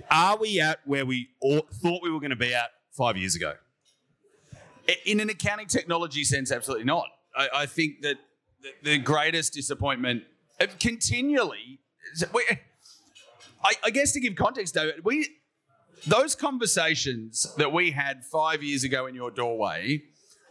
are 0.09 0.37
we 0.37 0.59
at 0.59 0.79
where 0.85 1.05
we 1.05 1.29
thought 1.41 2.03
we 2.03 2.09
were 2.09 2.19
going 2.19 2.31
to 2.31 2.35
be 2.35 2.53
at 2.53 2.69
five 2.91 3.17
years 3.17 3.35
ago? 3.35 3.53
In 5.05 5.19
an 5.19 5.29
accounting 5.29 5.67
technology 5.67 6.23
sense, 6.23 6.51
absolutely 6.51 6.85
not. 6.85 7.05
I, 7.35 7.49
I 7.53 7.65
think 7.65 8.01
that 8.01 8.17
the, 8.61 8.69
the 8.83 8.97
greatest 8.97 9.53
disappointment 9.53 10.23
uh, 10.59 10.67
continually. 10.79 11.79
We, 12.33 12.43
I, 13.63 13.73
I 13.83 13.89
guess 13.89 14.13
to 14.13 14.19
give 14.19 14.35
context, 14.35 14.73
though, 14.73 14.91
we 15.03 15.27
those 16.07 16.35
conversations 16.35 17.53
that 17.57 17.71
we 17.71 17.91
had 17.91 18.23
five 18.23 18.61
years 18.61 18.83
ago 18.83 19.07
in 19.07 19.15
your 19.15 19.31
doorway 19.31 20.03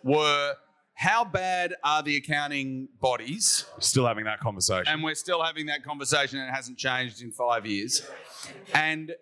were 0.02 0.54
how 0.94 1.24
bad 1.24 1.74
are 1.82 2.02
the 2.02 2.16
accounting 2.16 2.88
bodies? 3.00 3.64
Still 3.78 4.06
having 4.06 4.24
that 4.24 4.40
conversation. 4.40 4.84
and 4.86 5.02
we're 5.02 5.14
still 5.14 5.42
having 5.42 5.66
that 5.66 5.84
conversation 5.84 6.38
and 6.38 6.48
it 6.48 6.52
hasn't 6.52 6.78
changed 6.78 7.22
in 7.22 7.32
five 7.32 7.66
years. 7.66 8.06
And 8.72 9.14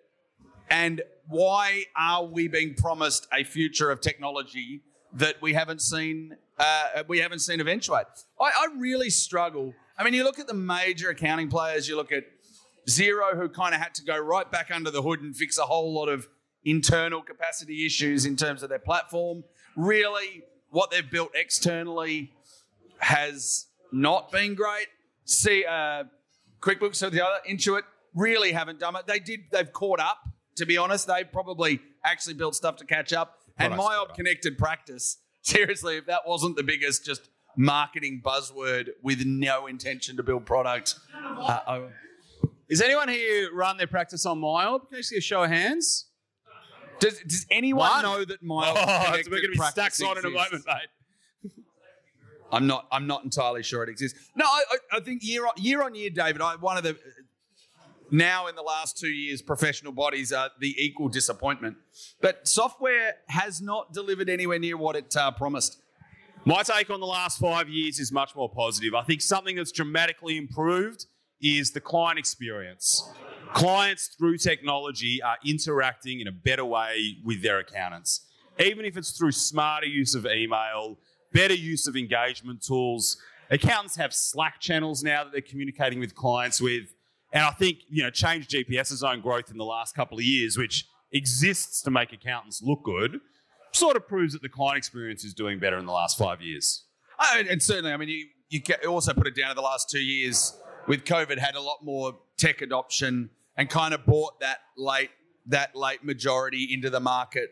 and 0.69 1.01
why 1.27 1.85
are 1.95 2.25
we 2.25 2.47
being 2.47 2.73
promised 2.75 3.27
a 3.33 3.43
future 3.43 3.91
of 3.91 4.01
technology 4.01 4.81
that 5.13 5.41
we 5.41 5.53
haven't 5.53 5.81
seen 5.81 6.35
uh, 6.57 7.03
we 7.07 7.19
haven't 7.19 7.39
seen 7.39 7.59
eventuate? 7.59 8.05
I, 8.39 8.45
I 8.45 8.67
really 8.77 9.09
struggle. 9.09 9.73
I 9.97 10.03
mean, 10.03 10.13
you 10.13 10.23
look 10.23 10.39
at 10.39 10.47
the 10.47 10.53
major 10.53 11.09
accounting 11.09 11.49
players. 11.49 11.87
You 11.87 11.95
look 11.95 12.11
at 12.11 12.23
Xero, 12.87 13.35
who 13.35 13.49
kind 13.49 13.73
of 13.73 13.81
had 13.81 13.93
to 13.95 14.03
go 14.03 14.17
right 14.17 14.49
back 14.51 14.69
under 14.71 14.91
the 14.91 15.01
hood 15.01 15.21
and 15.21 15.35
fix 15.35 15.57
a 15.57 15.63
whole 15.63 15.93
lot 15.93 16.09
of 16.09 16.27
internal 16.65 17.21
capacity 17.21 17.85
issues 17.85 18.25
in 18.25 18.35
terms 18.35 18.63
of 18.63 18.69
their 18.69 18.79
platform. 18.79 19.43
Really, 19.75 20.43
what 20.69 20.91
they've 20.91 21.09
built 21.09 21.31
externally 21.35 22.31
has 22.99 23.67
not 23.91 24.31
been 24.31 24.55
great. 24.55 24.87
See, 25.25 25.65
uh, 25.65 26.05
QuickBooks, 26.61 27.05
or 27.05 27.09
the 27.09 27.23
other 27.25 27.39
Intuit 27.49 27.83
really 28.15 28.51
haven't 28.51 28.79
done 28.79 28.95
it. 28.95 29.07
They 29.07 29.19
did. 29.19 29.41
They've 29.51 29.71
caught 29.71 29.99
up. 29.99 30.17
To 30.57 30.65
be 30.65 30.77
honest, 30.77 31.07
they 31.07 31.23
probably 31.23 31.79
actually 32.05 32.35
built 32.35 32.55
stuff 32.55 32.75
to 32.77 32.85
catch 32.85 33.11
up. 33.11 33.39
And 33.57 33.73
MYOB 33.73 34.13
connected 34.13 34.57
practice. 34.57 35.17
Seriously, 35.41 35.97
if 35.97 36.05
that 36.05 36.21
wasn't 36.25 36.55
the 36.55 36.63
biggest 36.63 37.05
just 37.05 37.29
marketing 37.55 38.21
buzzword 38.23 38.89
with 39.01 39.25
no 39.25 39.67
intention 39.67 40.17
to 40.17 40.23
build 40.23 40.45
product, 40.45 40.95
uh, 41.13 41.59
I, 41.67 41.87
Is 42.69 42.81
anyone 42.81 43.09
here 43.09 43.53
run 43.53 43.77
their 43.77 43.87
practice 43.87 44.25
on 44.25 44.39
MYOB? 44.39 44.89
Can 44.89 44.97
I 44.97 45.01
see 45.01 45.17
a 45.17 45.21
show 45.21 45.43
of 45.43 45.49
hands? 45.49 46.07
Does, 46.99 47.19
does 47.19 47.45
anyone 47.51 47.89
One. 47.89 48.03
know 48.03 48.25
that 48.25 48.41
Miles? 48.41 48.77
Oh, 48.79 49.03
Connected 49.05 49.31
we're 49.31 49.41
going 49.41 49.53
to 49.53 49.59
be 49.59 49.65
stacks 49.67 50.01
on 50.01 50.17
in 50.17 50.25
a 50.25 50.29
moment, 50.29 50.63
mate. 50.65 51.51
I'm 52.53 52.67
not. 52.67 52.87
I'm 52.91 53.07
not 53.07 53.23
entirely 53.23 53.63
sure 53.63 53.83
it 53.83 53.89
exists. 53.89 54.29
No, 54.35 54.45
I, 54.45 54.63
I, 54.71 54.97
I 54.97 54.99
think 54.99 55.23
year 55.23 55.45
on 55.45 55.53
year 55.57 55.81
on 55.81 55.95
year, 55.95 56.11
David. 56.11 56.39
I, 56.39 56.55
one 56.55 56.77
of 56.77 56.83
the 56.83 56.95
now 58.13 58.47
in 58.47 58.55
the 58.55 58.61
last 58.61 58.97
two 58.97 59.09
years, 59.09 59.41
professional 59.41 59.91
bodies 59.91 60.31
are 60.31 60.51
the 60.59 60.75
equal 60.77 61.09
disappointment. 61.09 61.77
But 62.21 62.47
software 62.47 63.15
has 63.27 63.61
not 63.61 63.91
delivered 63.91 64.29
anywhere 64.29 64.59
near 64.59 64.77
what 64.77 64.95
it 64.95 65.15
uh, 65.17 65.31
promised. 65.31 65.81
My 66.45 66.61
take 66.61 66.89
on 66.89 66.99
the 66.99 67.07
last 67.07 67.39
five 67.39 67.69
years 67.69 67.99
is 67.99 68.11
much 68.11 68.35
more 68.35 68.49
positive. 68.49 68.93
I 68.93 69.03
think 69.03 69.21
something 69.21 69.55
that's 69.55 69.71
dramatically 69.71 70.37
improved 70.37 71.07
is 71.41 71.71
the 71.71 71.81
client 71.81 72.19
experience. 72.19 73.09
Clients 73.53 74.07
through 74.07 74.37
technology 74.37 75.21
are 75.21 75.37
interacting 75.45 76.19
in 76.19 76.27
a 76.27 76.31
better 76.31 76.65
way 76.65 77.17
with 77.23 77.41
their 77.41 77.59
accountants, 77.59 78.27
even 78.59 78.85
if 78.85 78.95
it's 78.95 79.11
through 79.17 79.31
smarter 79.31 79.87
use 79.87 80.15
of 80.15 80.25
email, 80.25 80.99
better 81.31 81.53
use 81.53 81.87
of 81.87 81.95
engagement 81.95 82.61
tools. 82.61 83.17
Accountants 83.49 83.95
have 83.95 84.13
Slack 84.13 84.59
channels 84.59 85.03
now 85.03 85.23
that 85.23 85.31
they're 85.31 85.41
communicating 85.41 85.99
with 85.99 86.13
clients 86.13 86.61
with. 86.61 86.93
And 87.33 87.43
I 87.43 87.49
think, 87.49 87.79
you 87.89 88.03
know, 88.03 88.11
Change 88.11 88.47
GPS's 88.47 89.03
own 89.03 89.19
growth 89.19 89.49
in 89.49 89.57
the 89.57 89.65
last 89.65 89.95
couple 89.95 90.19
of 90.19 90.23
years, 90.23 90.55
which 90.55 90.85
exists 91.11 91.81
to 91.81 91.91
make 91.91 92.13
accountants 92.13 92.61
look 92.61 92.83
good, 92.83 93.19
sort 93.73 93.95
of 93.95 94.07
proves 94.07 94.33
that 94.33 94.43
the 94.43 94.49
client 94.49 94.77
experience 94.77 95.23
is 95.23 95.33
doing 95.33 95.59
better 95.59 95.77
in 95.77 95.85
the 95.87 95.91
last 95.91 96.17
five 96.17 96.41
years. 96.41 96.85
Oh, 97.19 97.43
and- 97.49 97.61
certainly, 97.61 97.91
I 97.91 97.97
mean, 97.97 98.09
you, 98.09 98.27
you 98.49 98.89
also 98.89 99.13
put 99.13 99.25
it 99.27 99.35
down 99.35 99.49
to 99.49 99.55
the 99.55 99.61
last 99.61 99.89
two 99.89 100.03
years 100.03 100.55
with 100.87 101.05
COVID 101.05 101.39
had 101.39 101.55
a 101.55 101.61
lot 101.61 101.83
more 101.83 102.17
tech 102.37 102.61
adoption 102.61 103.31
and 103.57 103.69
kind 103.69 103.93
of 103.93 104.05
brought 104.05 104.39
that 104.39 104.59
late 104.77 105.09
that 105.47 105.75
late 105.75 106.03
majority 106.05 106.69
into 106.71 106.89
the 106.89 106.99
market, 106.99 107.49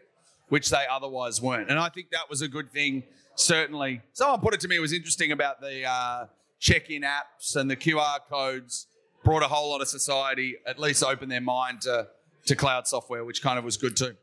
which 0.49 0.69
they 0.69 0.85
otherwise 0.89 1.41
weren't. 1.41 1.69
And 1.69 1.77
I 1.77 1.89
think 1.89 2.11
that 2.11 2.29
was 2.29 2.41
a 2.41 2.47
good 2.47 2.71
thing. 2.71 3.03
Certainly, 3.35 4.01
someone 4.13 4.39
put 4.39 4.53
it 4.53 4.59
to 4.61 4.67
me. 4.67 4.77
It 4.77 4.79
was 4.79 4.93
interesting 4.93 5.31
about 5.31 5.59
the 5.59 5.85
uh, 5.85 6.25
check-in 6.59 7.01
apps 7.01 7.55
and 7.55 7.69
the 7.69 7.75
QR 7.75 8.19
codes 8.29 8.87
brought 9.23 9.43
a 9.43 9.47
whole 9.47 9.69
lot 9.71 9.81
of 9.81 9.87
society 9.87 10.55
at 10.65 10.79
least 10.79 11.03
open 11.03 11.29
their 11.29 11.41
mind 11.41 11.81
to 11.81 12.07
to 12.47 12.55
cloud 12.55 12.87
software, 12.87 13.23
which 13.23 13.41
kind 13.41 13.59
of 13.59 13.63
was 13.63 13.77
good 13.77 13.95
too. 13.95 14.15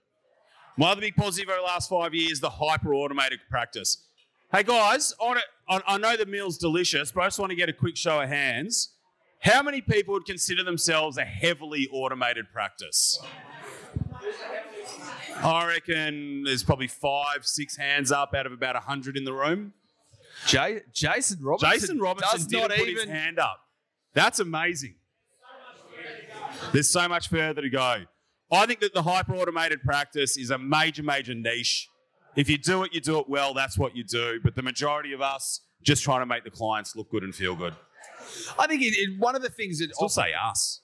My 0.76 0.90
other 0.90 1.00
big 1.00 1.16
positive 1.16 1.48
over 1.48 1.58
the 1.58 1.64
last 1.64 1.88
five 1.88 2.14
years, 2.14 2.40
the 2.40 2.50
hyper 2.50 2.94
automated 2.94 3.40
practice. 3.48 4.04
Hey 4.52 4.62
guys, 4.62 5.14
I, 5.20 5.24
wanna, 5.24 5.40
I, 5.68 5.80
I 5.86 5.98
know 5.98 6.16
the 6.16 6.26
meal's 6.26 6.56
delicious, 6.56 7.12
but 7.12 7.22
I 7.22 7.26
just 7.26 7.38
want 7.38 7.50
to 7.50 7.56
get 7.56 7.68
a 7.68 7.72
quick 7.72 7.96
show 7.96 8.20
of 8.20 8.28
hands. 8.28 8.94
How 9.40 9.62
many 9.62 9.80
people 9.80 10.14
would 10.14 10.24
consider 10.24 10.64
themselves 10.64 11.16
a 11.16 11.24
heavily 11.24 11.88
automated 11.92 12.46
practice? 12.52 13.20
I 15.36 15.66
reckon 15.66 16.42
there's 16.44 16.64
probably 16.64 16.88
five, 16.88 17.44
six 17.46 17.76
hands 17.76 18.10
up 18.10 18.34
out 18.34 18.46
of 18.46 18.52
about 18.52 18.74
100 18.74 19.16
in 19.16 19.24
the 19.24 19.32
room. 19.32 19.74
Jay, 20.46 20.80
Jason 20.92 21.38
Robertson, 21.40 21.70
Jason 21.70 21.98
Robertson 21.98 22.38
does 22.38 22.50
not 22.50 22.70
put 22.70 22.88
even 22.88 23.08
his 23.08 23.16
hand 23.16 23.38
up. 23.38 23.60
That's 24.14 24.40
amazing. 24.40 24.96
There's 26.72 26.90
so 26.90 27.08
much 27.08 27.28
further 27.28 27.62
to 27.62 27.70
go. 27.70 28.02
I 28.50 28.66
think 28.66 28.80
that 28.80 28.94
the 28.94 29.02
hyper 29.02 29.34
automated 29.36 29.82
practice 29.82 30.36
is 30.36 30.50
a 30.50 30.58
major, 30.58 31.02
major 31.02 31.34
niche. 31.34 31.88
If 32.36 32.48
you 32.48 32.58
do 32.58 32.82
it, 32.84 32.92
you 32.94 33.00
do 33.00 33.18
it 33.18 33.28
well. 33.28 33.52
That's 33.54 33.76
what 33.78 33.94
you 33.96 34.04
do. 34.04 34.40
But 34.42 34.54
the 34.54 34.62
majority 34.62 35.12
of 35.12 35.20
us 35.20 35.60
just 35.82 36.02
trying 36.02 36.20
to 36.20 36.26
make 36.26 36.44
the 36.44 36.50
clients 36.50 36.96
look 36.96 37.10
good 37.10 37.22
and 37.22 37.34
feel 37.34 37.54
good. 37.54 37.74
I 38.58 38.66
think 38.66 38.82
it, 38.82 38.94
it, 38.96 39.18
one 39.18 39.36
of 39.36 39.42
the 39.42 39.48
things 39.50 39.78
that 39.78 39.94
Still 39.94 40.08
say 40.08 40.32
us. 40.32 40.80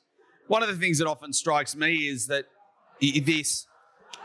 one 0.46 0.62
of 0.62 0.68
the 0.68 0.76
things 0.76 0.98
that 0.98 1.06
often 1.06 1.32
strikes 1.32 1.74
me 1.74 2.08
is 2.08 2.26
that 2.28 2.44
this 3.00 3.66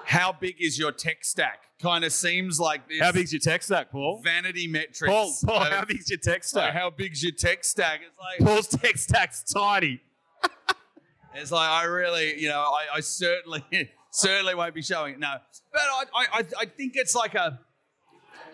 how 0.05 0.31
big 0.31 0.55
is 0.59 0.77
your 0.79 0.91
tech 0.91 1.23
stack 1.23 1.63
kind 1.81 2.03
of 2.03 2.11
seems 2.11 2.59
like 2.59 2.87
this 2.89 2.99
How 2.99 3.11
big's 3.11 3.31
your 3.31 3.39
tech 3.39 3.63
stack, 3.63 3.91
Paul? 3.91 4.21
vanity 4.23 4.67
metrics. 4.67 4.99
Paul, 5.11 5.33
Paul, 5.45 5.59
how 5.65 5.85
big's 5.85 6.09
your 6.09 6.19
tech 6.19 6.33
like, 6.35 6.43
stack? 6.43 6.73
how 6.73 6.89
big's 6.89 7.23
your 7.23 7.31
tech 7.31 7.63
stack? 7.63 8.01
It's 8.05 8.17
like 8.19 8.47
Paul's 8.47 8.67
tech 8.67 8.97
stack's 8.97 9.43
tiny. 9.43 10.01
it's 11.35 11.51
like 11.51 11.69
I 11.69 11.83
really, 11.85 12.39
you 12.39 12.49
know, 12.49 12.59
I, 12.59 12.97
I 12.97 12.99
certainly 13.01 13.63
certainly 14.11 14.55
won't 14.55 14.73
be 14.73 14.81
showing 14.81 15.13
it. 15.13 15.19
No, 15.19 15.35
but 15.71 15.81
I 15.81 16.03
I, 16.33 16.43
I- 16.59 16.65
think 16.65 16.93
it's 16.95 17.15
like 17.15 17.35
a 17.35 17.59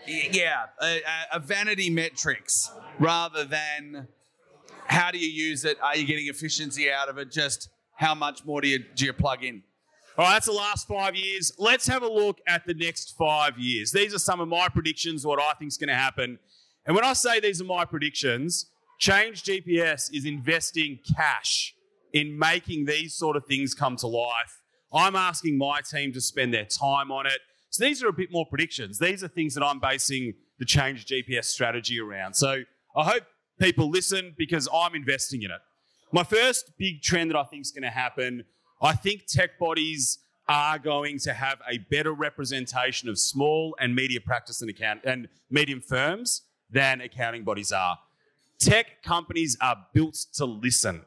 yeah 0.07 0.65
a, 0.81 0.85
a- 1.01 1.35
a 1.37 1.39
vanity 1.39 1.89
metrics 1.89 2.71
rather 2.99 3.43
than 3.45 4.07
how 4.87 5.09
do 5.11 5.17
you 5.17 5.29
use 5.29 5.65
it? 5.65 5.77
Are 5.81 5.95
you 5.97 6.05
getting 6.05 6.27
efficiency 6.27 6.91
out 6.91 7.09
of 7.09 7.17
it? 7.17 7.31
Just 7.31 7.69
how 7.95 8.13
much 8.13 8.45
more 8.45 8.61
do 8.61 8.67
you 8.67 8.79
do 8.95 9.05
you 9.05 9.13
plug 9.13 9.43
in? 9.43 9.63
All 10.17 10.23
right, 10.23 10.33
that's 10.33 10.45
the 10.45 10.53
last 10.53 10.87
five 10.87 11.13
years. 11.13 11.51
Let's 11.59 11.87
have 11.87 12.01
a 12.01 12.07
look 12.07 12.39
at 12.47 12.65
the 12.65 12.73
next 12.73 13.17
five 13.17 13.59
years. 13.59 13.91
These 13.91 14.13
are 14.13 14.19
some 14.19 14.39
of 14.39 14.47
my 14.47 14.69
predictions, 14.69 15.25
what 15.25 15.41
I 15.41 15.51
think 15.59 15.67
is 15.67 15.77
going 15.77 15.89
to 15.89 15.95
happen. 15.95 16.39
And 16.85 16.95
when 16.95 17.03
I 17.03 17.11
say 17.11 17.41
these 17.41 17.61
are 17.61 17.65
my 17.65 17.83
predictions, 17.83 18.67
Change 18.97 19.43
GPS 19.43 20.09
is 20.13 20.23
investing 20.23 20.99
cash 21.17 21.75
in 22.13 22.39
making 22.39 22.85
these 22.85 23.13
sort 23.13 23.35
of 23.35 23.45
things 23.45 23.73
come 23.73 23.97
to 23.97 24.07
life. 24.07 24.61
I'm 24.93 25.17
asking 25.17 25.57
my 25.57 25.81
team 25.81 26.13
to 26.13 26.21
spend 26.21 26.53
their 26.53 26.63
time 26.63 27.11
on 27.11 27.25
it. 27.25 27.39
So 27.71 27.83
these 27.83 28.01
are 28.01 28.07
a 28.07 28.13
bit 28.13 28.31
more 28.31 28.45
predictions. 28.45 28.97
These 28.97 29.21
are 29.21 29.27
things 29.27 29.53
that 29.55 29.65
I'm 29.65 29.81
basing 29.81 30.33
the 30.59 30.65
Change 30.65 31.07
GPS 31.07 31.43
strategy 31.45 31.99
around. 31.99 32.35
So 32.35 32.61
I 32.95 33.03
hope 33.03 33.23
people 33.59 33.89
listen 33.89 34.33
because 34.37 34.69
I'm 34.73 34.95
investing 34.95 35.41
in 35.41 35.51
it. 35.51 35.59
My 36.13 36.23
first 36.23 36.71
big 36.77 37.01
trend 37.01 37.31
that 37.31 37.37
I 37.37 37.43
think 37.43 37.63
is 37.63 37.71
going 37.71 37.83
to 37.83 37.89
happen, 37.89 38.45
I 38.81 38.93
think 38.93 39.25
tech 39.25 39.57
bodies 39.57 40.19
are 40.47 40.77
going 40.77 41.17
to 41.19 41.33
have 41.33 41.59
a 41.69 41.77
better 41.77 42.13
representation 42.13 43.09
of 43.09 43.17
small 43.17 43.75
and 43.79 43.95
media 43.95 44.21
practice 44.21 44.61
and 44.61 44.69
account 44.69 45.01
and 45.03 45.27
medium 45.49 45.81
firms 45.81 46.43
than 46.69 47.01
accounting 47.01 47.43
bodies 47.43 47.71
are. 47.71 47.97
Tech 48.59 49.01
companies 49.03 49.57
are 49.61 49.77
built 49.93 50.13
to 50.33 50.45
listen. 50.45 51.01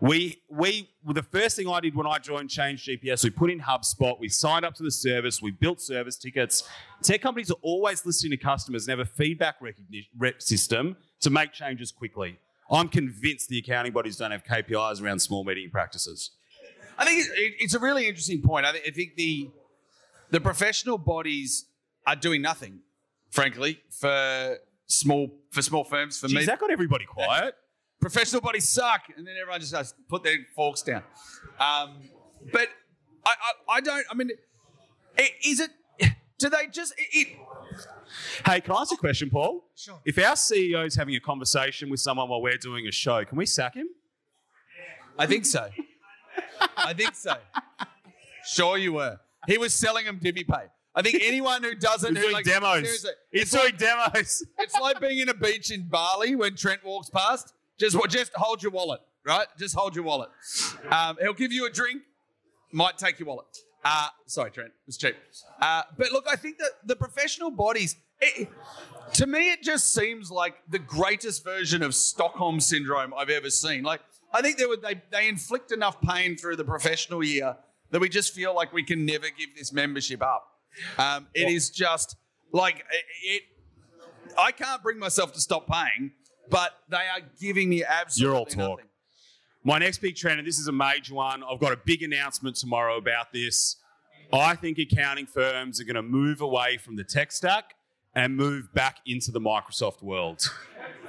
We, 0.00 0.42
we, 0.50 0.90
well, 1.04 1.14
the 1.14 1.22
first 1.22 1.56
thing 1.56 1.68
I 1.68 1.80
did 1.80 1.94
when 1.94 2.06
I 2.06 2.18
joined 2.18 2.50
Change 2.50 2.86
GPS, 2.86 3.24
we 3.24 3.30
put 3.30 3.50
in 3.50 3.60
HubSpot, 3.60 4.20
we 4.20 4.28
signed 4.28 4.64
up 4.64 4.74
to 4.74 4.82
the 4.82 4.90
service, 4.90 5.40
we 5.40 5.52
built 5.52 5.80
service 5.80 6.16
tickets. 6.16 6.68
Tech 7.02 7.22
companies 7.22 7.50
are 7.50 7.56
always 7.62 8.04
listening 8.04 8.32
to 8.32 8.36
customers 8.36 8.86
and 8.86 8.98
have 8.98 9.06
a 9.06 9.10
feedback 9.10 9.56
rep 10.18 10.42
system 10.42 10.96
to 11.20 11.30
make 11.30 11.52
changes 11.52 11.92
quickly. 11.92 12.38
I'm 12.70 12.88
convinced 12.88 13.48
the 13.48 13.58
accounting 13.58 13.92
bodies 13.92 14.16
don't 14.16 14.32
have 14.32 14.44
KPIs 14.44 15.02
around 15.02 15.20
small 15.20 15.44
meeting 15.44 15.70
practices. 15.70 16.32
I 16.98 17.04
think 17.04 17.26
it, 17.26 17.38
it- 17.38 17.54
it's 17.60 17.74
a 17.74 17.78
really 17.78 18.06
interesting 18.06 18.42
point. 18.42 18.66
I, 18.66 18.72
think 18.90 19.16
the 19.16 19.50
the 20.30 20.40
professional 20.40 20.98
bodies 20.98 21.66
are 22.06 22.16
doing 22.16 22.42
nothing, 22.42 22.80
frankly, 23.30 23.80
for 23.90 24.58
small 24.86 25.30
for 25.50 25.62
small 25.62 25.84
firms. 25.84 26.18
For 26.18 26.28
Geez, 26.28 26.36
me, 26.36 26.44
that 26.46 26.58
got 26.58 26.70
everybody 26.70 27.04
quiet. 27.04 27.54
professional 28.00 28.40
bodies 28.40 28.68
suck, 28.68 29.02
and 29.16 29.26
then 29.26 29.34
everyone 29.40 29.60
just 29.60 29.74
has 29.74 29.92
to 29.92 29.98
put 30.08 30.22
their 30.22 30.38
forks 30.54 30.82
down. 30.82 31.02
Um, 31.58 32.10
but 32.52 32.68
I, 33.24 33.30
I, 33.30 33.74
I 33.76 33.80
don't. 33.80 34.04
I 34.10 34.14
mean, 34.14 34.30
is 35.44 35.60
it? 35.60 35.70
Do 36.38 36.50
they 36.50 36.66
just? 36.70 36.92
It, 36.98 37.08
it, 37.12 37.28
Hey, 38.46 38.60
can 38.60 38.72
I 38.74 38.80
ask 38.82 38.92
a 38.92 38.96
question, 38.96 39.30
Paul? 39.30 39.64
Sure. 39.74 39.98
If 40.04 40.16
our 40.18 40.34
CEO 40.34 40.86
is 40.86 40.94
having 40.94 41.14
a 41.16 41.20
conversation 41.20 41.90
with 41.90 42.00
someone 42.00 42.28
while 42.28 42.40
we're 42.40 42.56
doing 42.56 42.86
a 42.86 42.92
show, 42.92 43.24
can 43.24 43.36
we 43.36 43.46
sack 43.46 43.74
him? 43.74 43.88
I 45.18 45.26
think 45.26 45.44
so. 45.44 45.68
I 46.76 46.92
think 46.94 47.14
so. 47.14 47.34
Sure, 48.46 48.78
you 48.78 48.92
were. 48.94 49.18
He 49.46 49.58
was 49.58 49.74
selling 49.74 50.04
them 50.06 50.18
DiviPay. 50.20 50.68
I 50.94 51.02
think 51.02 51.22
anyone 51.22 51.62
who 51.62 51.74
doesn't 51.74 52.14
He's 52.14 52.24
who, 52.24 52.30
doing 52.30 52.34
like, 52.34 52.44
demos. 52.46 52.82
seriously, 52.84 53.10
He's 53.30 53.42
it's 53.42 53.50
doing 53.50 53.64
like- 53.64 53.78
demos. 53.78 54.44
It's 54.58 54.74
like 54.80 55.00
being 55.00 55.18
in 55.18 55.28
a 55.28 55.34
beach 55.34 55.70
in 55.70 55.82
Bali 55.88 56.34
when 56.36 56.56
Trent 56.56 56.84
walks 56.84 57.10
past. 57.10 57.52
Just 57.78 57.96
just 58.08 58.32
hold 58.34 58.62
your 58.62 58.72
wallet, 58.72 59.00
right? 59.26 59.46
Just 59.58 59.74
hold 59.74 59.94
your 59.94 60.04
wallet. 60.04 60.30
Um, 60.90 61.18
he'll 61.20 61.34
give 61.34 61.52
you 61.52 61.66
a 61.66 61.70
drink, 61.70 62.02
might 62.72 62.96
take 62.96 63.18
your 63.18 63.28
wallet. 63.28 63.46
Uh, 63.84 64.08
sorry, 64.26 64.50
Trent, 64.50 64.72
it's 64.88 64.96
cheap. 64.96 65.14
Uh, 65.60 65.82
but 65.98 66.10
look, 66.12 66.24
I 66.30 66.36
think 66.36 66.56
that 66.58 66.70
the 66.84 66.96
professional 66.96 67.50
bodies, 67.50 67.96
it, 68.20 68.48
to 69.12 69.26
me, 69.26 69.50
it 69.50 69.62
just 69.62 69.92
seems 69.92 70.30
like 70.30 70.54
the 70.70 70.78
greatest 70.78 71.44
version 71.44 71.82
of 71.82 71.94
Stockholm 71.94 72.58
syndrome 72.58 73.12
I've 73.14 73.28
ever 73.30 73.50
seen. 73.50 73.82
Like, 73.84 74.00
I 74.36 74.42
think 74.42 74.58
they 74.58 74.66
would 74.66 74.82
they 74.82 75.00
they 75.10 75.28
inflict 75.28 75.72
enough 75.72 75.98
pain 76.02 76.36
through 76.36 76.56
the 76.56 76.64
professional 76.64 77.24
year 77.24 77.56
that 77.90 78.00
we 78.00 78.10
just 78.10 78.34
feel 78.34 78.54
like 78.54 78.70
we 78.70 78.82
can 78.82 79.06
never 79.06 79.26
give 79.30 79.56
this 79.56 79.72
membership 79.72 80.22
up. 80.22 80.46
Um, 80.98 81.28
it 81.34 81.48
is 81.48 81.70
just 81.70 82.16
like 82.52 82.84
it, 82.90 83.04
it 83.22 83.42
I 84.36 84.52
can't 84.52 84.82
bring 84.82 84.98
myself 84.98 85.32
to 85.32 85.40
stop 85.40 85.66
paying, 85.66 86.12
but 86.50 86.72
they 86.90 86.96
are 86.96 87.20
giving 87.40 87.70
me 87.70 87.82
absolutely 87.82 88.30
You're 88.30 88.38
all 88.38 88.44
talk. 88.44 88.78
nothing. 88.78 88.90
My 89.64 89.78
next 89.78 89.98
big 89.98 90.16
trend, 90.16 90.38
and 90.38 90.46
this 90.46 90.58
is 90.58 90.68
a 90.68 90.72
major 90.72 91.14
one, 91.14 91.42
I've 91.42 91.58
got 91.58 91.72
a 91.72 91.80
big 91.82 92.02
announcement 92.02 92.56
tomorrow 92.56 92.98
about 92.98 93.32
this. 93.32 93.76
I 94.32 94.54
think 94.54 94.78
accounting 94.78 95.26
firms 95.26 95.80
are 95.80 95.84
going 95.84 95.96
to 95.96 96.02
move 96.02 96.42
away 96.42 96.76
from 96.76 96.96
the 96.96 97.04
tech 97.04 97.32
stack 97.32 97.74
and 98.14 98.36
move 98.36 98.72
back 98.74 98.98
into 99.06 99.30
the 99.30 99.40
Microsoft 99.40 100.02
world. 100.02 100.42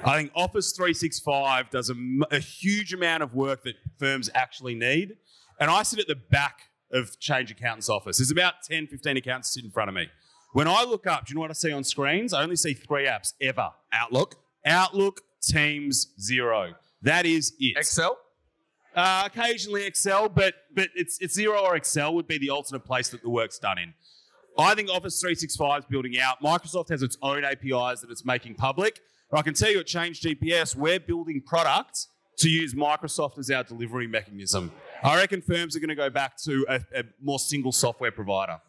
I 0.03 0.17
think 0.17 0.31
Office 0.35 0.71
365 0.73 1.69
does 1.69 1.91
a 2.31 2.39
huge 2.39 2.93
amount 2.93 3.23
of 3.23 3.33
work 3.33 3.63
that 3.63 3.75
firms 3.97 4.29
actually 4.33 4.75
need. 4.75 5.17
And 5.59 5.69
I 5.71 5.83
sit 5.83 5.99
at 5.99 6.07
the 6.07 6.15
back 6.15 6.69
of 6.91 7.19
Change 7.19 7.51
Accountant's 7.51 7.89
office. 7.89 8.17
There's 8.17 8.31
about 8.31 8.55
10, 8.63 8.87
15 8.87 9.17
accountants 9.17 9.53
sitting 9.53 9.67
in 9.67 9.71
front 9.71 9.89
of 9.89 9.95
me. 9.95 10.07
When 10.53 10.67
I 10.67 10.83
look 10.83 11.05
up, 11.07 11.25
do 11.25 11.31
you 11.31 11.35
know 11.35 11.41
what 11.41 11.49
I 11.49 11.53
see 11.53 11.71
on 11.71 11.83
screens? 11.83 12.33
I 12.33 12.43
only 12.43 12.55
see 12.55 12.73
three 12.73 13.05
apps 13.05 13.33
ever 13.41 13.71
Outlook, 13.91 14.35
Outlook, 14.65 15.21
Teams, 15.41 16.13
Xero. 16.19 16.73
That 17.01 17.25
is 17.25 17.53
it. 17.59 17.77
Excel. 17.77 18.17
Uh, 18.95 19.23
occasionally 19.27 19.85
Excel, 19.85 20.27
but 20.27 20.55
but 20.73 20.89
it's 20.95 21.19
it's 21.21 21.37
Xero 21.37 21.61
or 21.61 21.75
Excel 21.75 22.15
would 22.15 22.27
be 22.27 22.39
the 22.39 22.49
alternate 22.49 22.83
place 22.83 23.09
that 23.09 23.21
the 23.21 23.29
work's 23.29 23.59
done 23.59 23.77
in. 23.77 23.93
I 24.59 24.73
think 24.75 24.89
Office 24.89 25.19
365 25.21 25.79
is 25.79 25.85
building 25.85 26.19
out. 26.19 26.41
Microsoft 26.41 26.89
has 26.89 27.03
its 27.03 27.17
own 27.21 27.43
APIs 27.45 28.01
that 28.01 28.09
it's 28.09 28.25
making 28.25 28.55
public. 28.55 29.01
But 29.29 29.39
I 29.39 29.41
can 29.43 29.53
tell 29.53 29.69
you 29.69 29.79
at 29.79 29.85
Change 29.87 30.21
GPS, 30.21 30.75
we're 30.75 30.99
building 30.99 31.41
products 31.45 32.07
to 32.37 32.49
use 32.49 32.73
Microsoft 32.73 33.37
as 33.37 33.51
our 33.51 33.63
delivery 33.63 34.07
mechanism. 34.07 34.71
I 35.03 35.15
reckon 35.17 35.41
firms 35.41 35.75
are 35.75 35.79
going 35.79 35.89
to 35.89 35.95
go 35.95 36.09
back 36.09 36.37
to 36.43 36.65
a, 36.69 36.75
a 36.95 37.03
more 37.21 37.39
single 37.39 37.71
software 37.71 38.11
provider. 38.11 38.59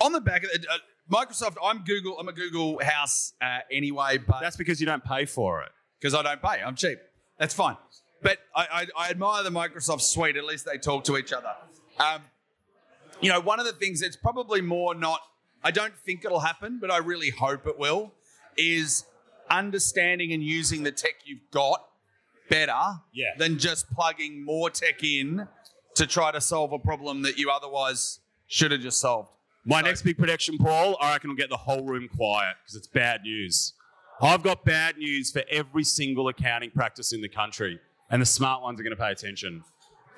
On 0.00 0.12
the 0.12 0.20
back 0.20 0.44
of 0.44 0.50
it, 0.52 0.66
uh, 0.70 0.76
Microsoft, 1.10 1.54
I'm 1.62 1.84
Google. 1.84 2.18
I'm 2.18 2.28
a 2.28 2.32
Google 2.32 2.78
house 2.82 3.32
uh, 3.40 3.60
anyway, 3.72 4.18
but 4.18 4.40
That's 4.40 4.56
because 4.56 4.80
you 4.80 4.86
don't 4.86 5.04
pay 5.04 5.24
for 5.24 5.62
it. 5.62 5.70
because 6.00 6.14
I 6.14 6.22
don't 6.22 6.42
pay. 6.42 6.60
I'm 6.62 6.74
cheap. 6.76 6.98
That's 7.38 7.54
fine. 7.54 7.76
But 8.22 8.38
I, 8.54 8.66
I, 8.96 9.06
I 9.06 9.10
admire 9.10 9.42
the 9.42 9.50
Microsoft 9.50 10.00
suite. 10.02 10.36
At 10.36 10.44
least 10.44 10.66
they 10.66 10.78
talk 10.78 11.04
to 11.04 11.16
each 11.16 11.32
other. 11.32 11.52
Um, 11.98 12.22
you 13.20 13.30
know, 13.30 13.40
one 13.40 13.58
of 13.60 13.66
the 13.66 13.72
things 13.72 14.00
that's 14.00 14.16
probably 14.16 14.60
more 14.60 14.94
not, 14.94 15.20
I 15.64 15.70
don't 15.70 15.96
think 16.04 16.24
it'll 16.24 16.40
happen, 16.40 16.78
but 16.80 16.90
I 16.90 16.98
really 16.98 17.30
hope 17.30 17.66
it 17.66 17.78
will, 17.78 18.12
is 18.56 19.04
understanding 19.50 20.32
and 20.32 20.42
using 20.42 20.82
the 20.82 20.92
tech 20.92 21.14
you've 21.24 21.50
got 21.50 21.86
better 22.48 23.00
Yeah. 23.12 23.30
than 23.38 23.58
just 23.58 23.90
plugging 23.90 24.44
more 24.44 24.70
tech 24.70 25.02
in 25.02 25.48
to 25.94 26.06
try 26.06 26.30
to 26.30 26.40
solve 26.40 26.72
a 26.72 26.78
problem 26.78 27.22
that 27.22 27.38
you 27.38 27.50
otherwise 27.50 28.20
should 28.46 28.70
have 28.70 28.80
just 28.80 29.00
solved. 29.00 29.30
My 29.64 29.80
So- 29.80 29.86
next 29.86 30.02
big 30.02 30.18
prediction, 30.18 30.58
Paul, 30.58 30.96
I 31.00 31.12
reckon 31.12 31.30
will 31.30 31.36
get 31.36 31.48
the 31.50 31.56
whole 31.56 31.84
room 31.84 32.08
quiet 32.08 32.56
because 32.62 32.76
it's 32.76 32.86
bad 32.86 33.22
news. 33.22 33.72
I've 34.20 34.42
got 34.42 34.64
bad 34.64 34.96
news 34.96 35.30
for 35.30 35.42
every 35.50 35.84
single 35.84 36.28
accounting 36.28 36.70
practice 36.70 37.12
in 37.12 37.20
the 37.20 37.28
country, 37.28 37.80
and 38.10 38.22
the 38.22 38.26
smart 38.26 38.62
ones 38.62 38.78
are 38.80 38.82
going 38.82 38.96
to 38.96 39.02
pay 39.02 39.10
attention. 39.10 39.64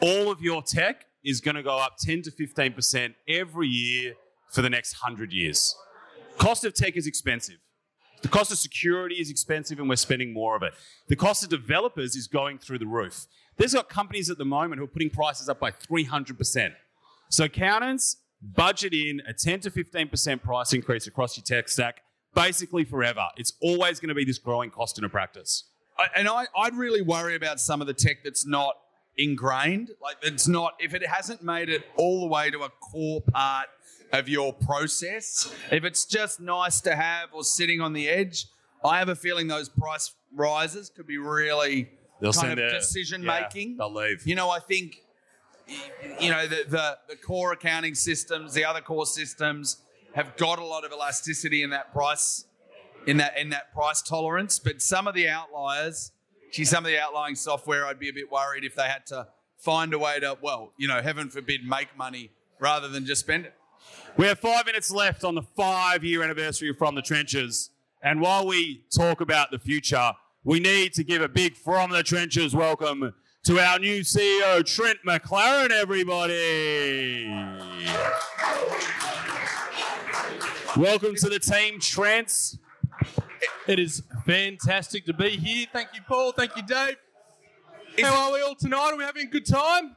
All 0.01 0.31
of 0.31 0.41
your 0.43 0.63
tech 0.63 1.07
is 1.29 1.41
going 1.41 1.55
to 1.55 1.63
go 1.63 1.77
up 1.79 1.97
10 1.99 2.23
to 2.23 2.31
15% 2.31 3.15
every 3.29 3.69
year 3.69 4.15
for 4.51 4.63
the 4.63 4.71
next 4.71 5.01
100 5.03 5.33
years. 5.33 5.77
Cost 6.39 6.65
of 6.65 6.75
tech 6.75 6.97
is 6.97 7.07
expensive. 7.07 7.59
The 8.23 8.29
cost 8.29 8.51
of 8.51 8.59
security 8.59 9.17
is 9.17 9.31
expensive, 9.31 9.79
and 9.79 9.89
we're 9.89 9.97
spending 9.97 10.33
more 10.33 10.57
of 10.57 10.63
it. 10.63 10.75
The 11.09 11.17
cost 11.17 11.45
of 11.45 11.51
developers 11.51 12.17
is 12.17 12.27
going 12.27 12.59
through 12.59 12.79
the 12.79 12.87
roof. 12.87 13.27
There's 13.57 13.75
got 13.75 13.89
companies 13.89 14.31
at 14.31 14.39
the 14.39 14.45
moment 14.45 14.79
who 14.79 14.85
are 14.85 14.89
putting 14.89 15.11
prices 15.11 15.49
up 15.49 15.61
by 15.61 15.71
300%. 15.71 16.73
So 17.29 17.45
accountants 17.45 18.17
budget 18.41 18.95
in 18.95 19.21
a 19.27 19.33
10 19.33 19.61
to 19.61 19.71
15% 19.71 20.43
price 20.43 20.73
increase 20.73 21.07
across 21.07 21.37
your 21.37 21.45
tech 21.45 21.69
stack, 21.69 22.03
basically 22.35 22.85
forever. 22.85 23.27
It's 23.37 23.53
always 23.61 24.01
going 24.01 24.09
to 24.09 24.15
be 24.15 24.25
this 24.25 24.39
growing 24.39 24.71
cost 24.71 24.99
in 24.99 25.05
a 25.05 25.09
practice. 25.09 25.65
And 26.17 26.29
I, 26.29 26.47
I'd 26.57 26.75
really 26.75 27.03
worry 27.03 27.35
about 27.35 27.61
some 27.61 27.81
of 27.81 27.87
the 27.87 27.95
tech 27.95 28.19
that's 28.23 28.47
not 28.47 28.77
ingrained. 29.19 29.91
Like 30.01 30.17
it's 30.23 30.49
not 30.49 30.75
if 30.79 30.95
it 30.95 31.07
hasn't 31.07 31.43
made 31.43 31.69
it 31.69 31.85
all 31.97 32.21
the 32.21 32.29
way 32.29 32.51
to 32.51 32.61
a 32.61 32.69
core 32.69 33.21
part 33.21 33.67
of 34.13 34.29
your 34.29 34.53
process. 34.53 35.53
If 35.71 35.85
it's 35.85 36.05
just 36.05 36.41
nice 36.41 36.81
to 36.83 36.95
have 36.97 37.31
or 37.33 37.45
sitting 37.45 37.81
on 37.81 37.93
the 37.93 38.09
edge, 38.09 38.47
I 38.85 38.99
have 38.99 39.09
a 39.09 39.17
feeling 39.17 39.49
those 39.49 39.69
price 39.69 40.15
rises 40.35 40.91
could 40.91 41.07
be 41.07 41.19
really 41.19 41.91
They'll 42.21 42.33
kind 42.33 42.59
of 42.59 42.71
decision 42.73 43.23
yeah, 43.23 43.41
making. 43.43 43.77
they'll 43.77 43.93
leave. 43.93 44.27
You 44.27 44.35
know, 44.35 44.51
I 44.51 44.59
think 44.61 45.03
you 46.21 46.31
know 46.31 46.47
the, 46.47 46.65
the 46.69 46.99
the 47.09 47.17
core 47.17 47.53
accounting 47.53 47.95
systems, 47.95 48.55
the 48.55 48.65
other 48.65 48.81
core 48.81 49.07
systems 49.07 49.79
have 50.15 50.37
got 50.37 50.59
a 50.59 50.65
lot 50.65 50.85
of 50.85 50.93
elasticity 50.93 51.63
in 51.63 51.71
that 51.71 51.93
price 51.93 52.45
in 53.07 53.19
that 53.19 53.39
in 53.39 53.51
that 53.51 53.73
price 53.73 54.03
tolerance. 54.03 54.59
But 54.59 54.83
some 54.83 55.07
of 55.07 55.15
the 55.15 55.29
outliers, 55.29 56.13
gee, 56.51 56.65
some 56.65 56.85
of 56.85 56.91
the 56.91 56.99
outlying 56.99 57.35
software, 57.35 57.87
I'd 57.87 57.99
be 57.99 58.09
a 58.09 58.13
bit 58.13 58.31
worried 58.31 58.65
if 58.65 58.75
they 58.75 58.85
had 58.85 59.07
to 59.07 59.29
find 59.59 59.93
a 59.93 59.99
way 59.99 60.21
to, 60.21 60.39
well, 60.41 60.73
you 60.77 60.89
know, 60.89 61.03
heaven 61.03 61.29
forbid, 61.29 61.65
make 61.65 61.97
money 61.97 62.31
rather 62.59 62.89
than 62.89 63.07
just 63.07 63.21
spend 63.21 63.47
it. 63.47 63.55
We 64.17 64.27
have 64.27 64.39
five 64.39 64.67
minutes 64.67 64.91
left 64.91 65.25
on 65.25 65.35
the 65.35 65.43
five 65.43 66.05
year 66.05 66.23
anniversary 66.23 66.71
of 66.71 66.79
From 66.79 66.95
the 66.95 67.03
Trenches. 67.03 67.71
And 68.03 68.21
while 68.21 68.47
we 68.47 68.83
talk 68.97 69.21
about 69.21 69.51
the 69.51 69.59
future, 69.59 70.13
we 70.45 70.61
need 70.61 70.93
to 70.95 71.05
give 71.05 71.23
a 71.23 71.29
big 71.29 71.57
From 71.57 71.91
the 71.91 72.03
Trenches 72.03 72.55
welcome 72.55 73.15
to 73.45 73.59
our 73.61 73.79
new 73.79 74.01
CEO, 74.01 74.65
Trent 74.65 74.99
McLaren, 75.07 75.71
everybody. 75.71 77.27
welcome 80.77 81.15
to 81.17 81.29
the 81.29 81.39
team, 81.39 81.81
Trent. 81.81 82.59
It 83.69 83.79
is 83.79 84.03
fantastic 84.25 85.05
to 85.07 85.13
be 85.13 85.31
here. 85.37 85.67
Thank 85.73 85.91
you, 85.95 86.01
Paul. 86.09 86.33
Thank 86.33 86.57
you, 86.57 86.63
Dave. 86.63 86.97
How 88.01 88.29
are 88.29 88.33
we 88.33 88.41
all 88.41 88.55
tonight? 88.55 88.93
Are 88.93 88.97
we 88.97 89.05
having 89.05 89.27
a 89.27 89.31
good 89.31 89.45
time? 89.47 89.95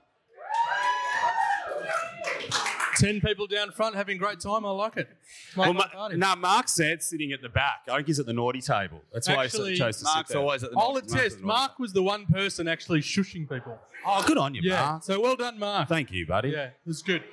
Ten 2.97 3.21
people 3.21 3.47
down 3.47 3.71
front 3.71 3.95
having 3.95 4.17
a 4.17 4.19
great 4.19 4.39
time. 4.41 4.65
I 4.65 4.71
like 4.71 4.97
it. 4.97 5.07
Like 5.55 5.65
Well, 5.67 5.73
Ma- 5.73 5.87
party. 5.87 6.17
no, 6.17 6.35
Mark 6.35 6.67
said 6.67 7.01
sitting 7.01 7.31
at 7.31 7.41
the 7.41 7.47
back. 7.49 7.83
I 7.89 7.95
think 7.95 8.07
he's 8.07 8.19
at 8.19 8.25
the 8.25 8.33
naughty 8.33 8.59
table. 8.61 9.01
That's 9.13 9.27
why 9.29 9.45
Actually, 9.45 9.71
he 9.71 9.77
chose 9.77 9.97
to 9.99 10.03
Mark's 10.03 10.27
sit 10.27 10.33
there. 10.33 10.41
always 10.41 10.63
at 10.63 10.71
the 10.71 10.77
I'll 10.77 10.91
North. 10.93 11.05
attest. 11.15 11.39
Mark 11.39 11.79
was 11.79 11.93
the 11.93 12.03
one 12.03 12.25
person 12.25 12.67
actually 12.67 12.99
shushing 12.99 13.47
people. 13.49 13.79
Oh, 14.05 14.21
good 14.27 14.37
on 14.37 14.53
you, 14.53 14.61
Yeah. 14.63 14.81
Mark. 14.83 15.03
So 15.03 15.19
well 15.21 15.35
done, 15.37 15.57
Mark. 15.57 15.87
Thank 15.87 16.11
you, 16.11 16.27
buddy. 16.27 16.49
Yeah, 16.49 16.65
it 16.65 16.73
was 16.85 17.01
good. 17.01 17.23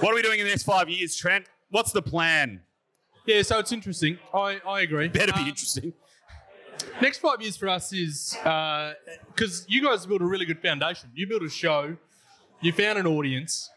What 0.00 0.12
are 0.12 0.14
we 0.14 0.22
doing 0.22 0.38
in 0.40 0.44
the 0.44 0.50
next 0.52 0.64
five 0.64 0.88
years, 0.90 1.16
Trent? 1.16 1.46
What's 1.70 1.92
the 1.92 2.02
plan? 2.02 2.60
Yeah, 3.26 3.42
so 3.42 3.58
it's 3.58 3.72
interesting. 3.72 4.18
I, 4.34 4.60
I 4.66 4.80
agree. 4.80 5.08
Better 5.08 5.32
be 5.32 5.40
Um, 5.40 5.48
interesting. 5.48 5.92
Next 7.02 7.18
five 7.18 7.40
years 7.42 7.56
for 7.56 7.68
us 7.68 7.92
is 7.92 8.36
because 9.34 9.64
you 9.68 9.84
guys 9.84 10.06
built 10.06 10.22
a 10.22 10.26
really 10.26 10.46
good 10.46 10.60
foundation. 10.60 11.10
You 11.14 11.26
built 11.26 11.42
a 11.42 11.48
show, 11.50 11.96
you 12.60 12.72
found 12.72 12.98
an 12.98 13.06
audience. 13.06 13.70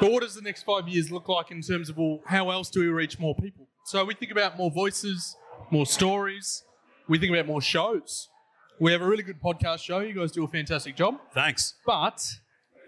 But 0.00 0.12
what 0.12 0.22
does 0.22 0.34
the 0.34 0.42
next 0.42 0.62
five 0.62 0.86
years 0.88 1.10
look 1.10 1.28
like 1.28 1.50
in 1.50 1.60
terms 1.60 1.88
of 1.90 1.96
well, 1.98 2.20
how 2.26 2.50
else 2.50 2.70
do 2.70 2.80
we 2.80 2.86
reach 2.86 3.18
more 3.18 3.34
people? 3.34 3.66
So 3.84 4.04
we 4.04 4.14
think 4.14 4.32
about 4.32 4.56
more 4.56 4.70
voices, 4.70 5.36
more 5.70 5.86
stories. 5.86 6.62
We 7.08 7.18
think 7.18 7.32
about 7.32 7.46
more 7.46 7.60
shows. 7.60 8.28
We 8.80 8.92
have 8.92 9.02
a 9.02 9.06
really 9.06 9.22
good 9.24 9.40
podcast 9.42 9.80
show. 9.80 9.98
You 10.00 10.12
guys 10.14 10.30
do 10.30 10.44
a 10.44 10.48
fantastic 10.48 10.94
job, 10.94 11.16
Thanks. 11.34 11.74
but 11.84 12.24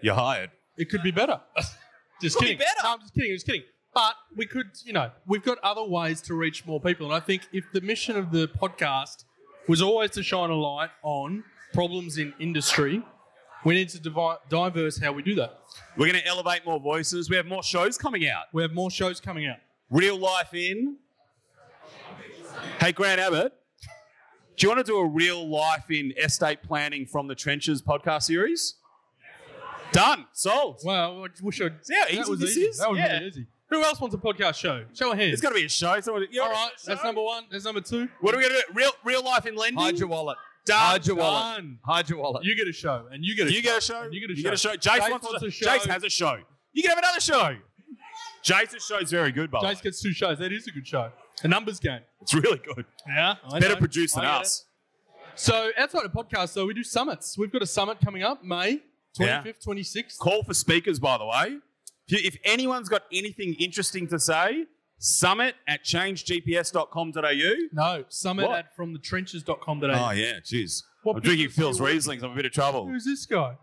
You're 0.01 0.15
hired. 0.15 0.51
it 0.77 0.89
could 0.89 1.03
be 1.03 1.11
better. 1.11 1.41
just 2.21 2.37
Could 2.37 2.43
be 2.45 2.45
kidding. 2.53 2.57
better. 2.59 2.79
No, 2.83 2.93
I'm 2.93 2.99
just 3.01 3.13
kidding. 3.13 3.31
Just 3.33 3.45
kidding. 3.45 3.63
But 3.93 4.15
we 4.35 4.45
could, 4.45 4.67
you 4.85 4.93
know, 4.93 5.11
we've 5.25 5.43
got 5.43 5.57
other 5.59 5.83
ways 5.83 6.21
to 6.23 6.33
reach 6.33 6.65
more 6.65 6.79
people. 6.79 7.07
And 7.07 7.15
I 7.15 7.19
think 7.19 7.47
if 7.51 7.65
the 7.73 7.81
mission 7.81 8.15
of 8.15 8.31
the 8.31 8.47
podcast 8.47 9.25
was 9.67 9.81
always 9.81 10.11
to 10.11 10.23
shine 10.23 10.49
a 10.49 10.55
light 10.55 10.91
on 11.03 11.43
problems 11.73 12.17
in 12.17 12.33
industry, 12.39 13.03
we 13.65 13.73
need 13.75 13.89
to 13.89 13.99
divi- 13.99 14.37
diverse 14.49 14.97
how 14.99 15.11
we 15.11 15.21
do 15.21 15.35
that. 15.35 15.59
We're 15.97 16.07
going 16.09 16.21
to 16.21 16.25
elevate 16.27 16.65
more 16.65 16.79
voices. 16.79 17.29
We 17.29 17.35
have 17.35 17.45
more 17.45 17.63
shows 17.63 17.97
coming 17.97 18.27
out. 18.27 18.45
We 18.53 18.61
have 18.61 18.71
more 18.71 18.89
shows 18.89 19.19
coming 19.19 19.45
out. 19.47 19.57
Real 19.89 20.17
Life 20.17 20.53
In. 20.53 20.95
Hey, 22.79 22.91
Grant 22.93 23.19
Abbott, 23.19 23.53
do 24.57 24.65
you 24.65 24.69
want 24.69 24.79
to 24.85 24.89
do 24.89 24.97
a 24.97 25.05
Real 25.05 25.47
Life 25.47 25.91
in 25.91 26.13
Estate 26.17 26.63
Planning 26.63 27.05
from 27.05 27.27
the 27.27 27.35
Trenches 27.35 27.81
podcast 27.81 28.23
series? 28.23 28.75
Done. 29.91 30.25
Sold. 30.31 30.79
Well, 30.85 31.27
we 31.43 31.51
should. 31.51 31.85
See 31.85 31.93
how 31.95 32.07
easy 32.07 32.35
this 32.35 32.51
easy. 32.51 32.61
is? 32.61 32.77
That 32.77 32.89
was 32.89 32.97
Yeah. 32.99 33.13
really 33.17 33.27
easy. 33.27 33.47
Who 33.71 33.81
else 33.83 33.99
wants 33.99 34.13
a 34.13 34.19
podcast 34.19 34.55
show? 34.55 34.83
Show 34.93 35.11
of 35.13 35.17
hands. 35.17 35.31
There's 35.31 35.41
got 35.41 35.49
to 35.49 35.55
be 35.55 35.65
a 35.65 35.69
show. 35.69 35.99
Someone, 36.01 36.27
you 36.29 36.41
All 36.41 36.51
want 36.51 36.73
that's 36.85 37.03
number 37.03 37.21
one. 37.23 37.45
That's 37.49 37.63
number 37.65 37.81
two. 37.81 38.07
What 38.19 38.35
are 38.35 38.37
we 38.37 38.43
going 38.43 38.55
to 38.55 38.63
do? 38.67 38.73
Real, 38.73 38.91
real 39.05 39.23
Life 39.23 39.45
in 39.45 39.55
Lending? 39.55 39.81
Hide 39.81 39.97
your 39.97 40.09
wallet. 40.09 40.37
Done. 40.65 40.77
Hide 40.77 41.07
your 41.07 41.15
wallet. 41.15 41.55
Done. 41.57 41.79
Hide 41.83 42.09
your 42.09 42.19
wallet. 42.19 42.43
You 42.43 42.55
get 42.55 42.67
a 42.67 42.73
show, 42.73 43.07
and 43.11 43.23
you 43.25 43.35
get 43.35 43.47
a 43.47 43.49
You 43.51 43.57
show. 43.57 43.61
get 43.63 43.77
a 43.77 43.81
show. 43.81 44.01
And 44.03 44.13
you 44.13 44.19
get 44.19 44.29
a 44.29 44.33
You 44.33 44.41
show. 44.41 44.43
get 44.43 44.53
a 44.53 44.57
show. 44.57 44.73
Jace, 44.75 44.99
Jace 44.99 45.09
wants, 45.09 45.25
wants 45.25 45.43
a 45.43 45.45
a 45.47 45.51
show. 45.51 45.65
Jace 45.67 45.85
has 45.87 46.03
a 46.03 46.09
show. 46.09 46.37
You 46.73 46.81
can 46.83 46.89
have 46.89 46.99
another 46.99 47.19
show. 47.21 47.55
Jace's 48.43 48.85
show's 48.85 49.09
very 49.09 49.31
good, 49.31 49.49
by 49.51 49.59
the 49.61 49.67
way. 49.67 49.73
Jace 49.73 49.81
gets 49.83 50.01
two 50.01 50.11
shows. 50.13 50.39
That 50.39 50.51
is 50.51 50.67
a 50.67 50.71
good 50.71 50.85
show. 50.87 51.11
A 51.43 51.47
numbers 51.47 51.79
game. 51.79 52.01
It's 52.21 52.33
really 52.33 52.57
good. 52.59 52.85
Yeah, 53.07 53.35
I 53.49 53.59
Better 53.59 53.75
know. 53.75 53.79
produced 53.79 54.15
than 54.15 54.25
I 54.25 54.33
get 54.37 54.41
us. 54.41 54.65
it. 55.33 55.39
So 55.39 55.71
outside 55.77 56.03
of 56.05 56.11
podcasts, 56.11 56.53
though, 56.53 56.65
we 56.65 56.73
do 56.73 56.83
summits. 56.83 57.37
We've 57.37 57.51
got 57.51 57.61
a 57.61 57.65
summit 57.67 57.99
coming 58.03 58.21
up 58.21 58.43
May 58.43 58.81
Yeah. 59.17 59.41
25th, 59.43 59.63
26th. 59.65 60.17
Call 60.19 60.43
for 60.43 60.53
speakers, 60.53 60.99
by 60.99 61.17
the 61.17 61.25
way. 61.25 61.59
If, 62.17 62.37
anyone's 62.43 62.89
got 62.89 63.03
anything 63.11 63.53
interesting 63.55 64.07
to 64.09 64.19
say, 64.19 64.65
summit 64.99 65.55
at 65.67 65.83
changegps.com.au. 65.83 67.53
No, 67.73 68.05
summit 68.09 68.47
What? 68.47 68.59
at 68.59 68.77
fromthetrenches.com.au. 68.77 69.87
Oh, 70.07 70.11
yeah, 70.11 70.33
jeez. 70.43 70.83
What 71.03 71.15
I'm 71.17 71.21
drinking 71.21 71.49
Phil's 71.49 71.77
do 71.77 71.83
you 71.83 71.89
want? 71.89 71.99
Rieslings. 72.03 72.23
I'm 72.23 72.31
a 72.31 72.35
bit 72.35 72.45
of 72.45 72.51
trouble. 72.51 72.87
Who's 72.87 73.05
this 73.05 73.25
guy? 73.25 73.55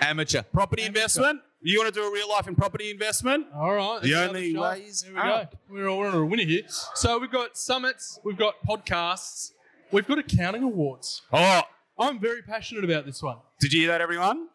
Amateur. 0.00 0.42
Property 0.42 0.84
investment? 0.84 1.40
You 1.60 1.78
want 1.80 1.92
to 1.92 2.00
do 2.00 2.06
a 2.06 2.12
real 2.12 2.28
life 2.28 2.46
in 2.48 2.54
property 2.54 2.90
investment? 2.90 3.46
All 3.54 3.74
right. 3.74 4.00
The 4.00 4.14
only 4.14 4.50
another 4.52 4.76
show. 4.76 4.80
way 4.80 4.86
is 4.86 5.02
There 5.02 5.12
we 5.14 5.18
up. 5.18 5.50
go. 5.52 5.58
We're, 5.70 5.88
all- 5.88 5.98
we're 5.98 6.08
on 6.08 6.14
a 6.14 6.24
winner 6.24 6.44
here. 6.44 6.62
So 6.94 7.18
we've 7.18 7.30
got 7.32 7.56
summits, 7.58 8.18
we've 8.24 8.36
got 8.38 8.54
podcasts, 8.66 9.52
we've 9.90 10.06
got 10.06 10.18
accounting 10.18 10.62
awards. 10.62 11.22
Oh, 11.32 11.62
I'm 11.98 12.18
very 12.20 12.42
passionate 12.42 12.84
about 12.84 13.04
this 13.06 13.22
one. 13.22 13.38
did 13.60 13.72
you 13.72 13.80
hear 13.80 13.88
that, 13.90 14.00
everyone? 14.00 14.48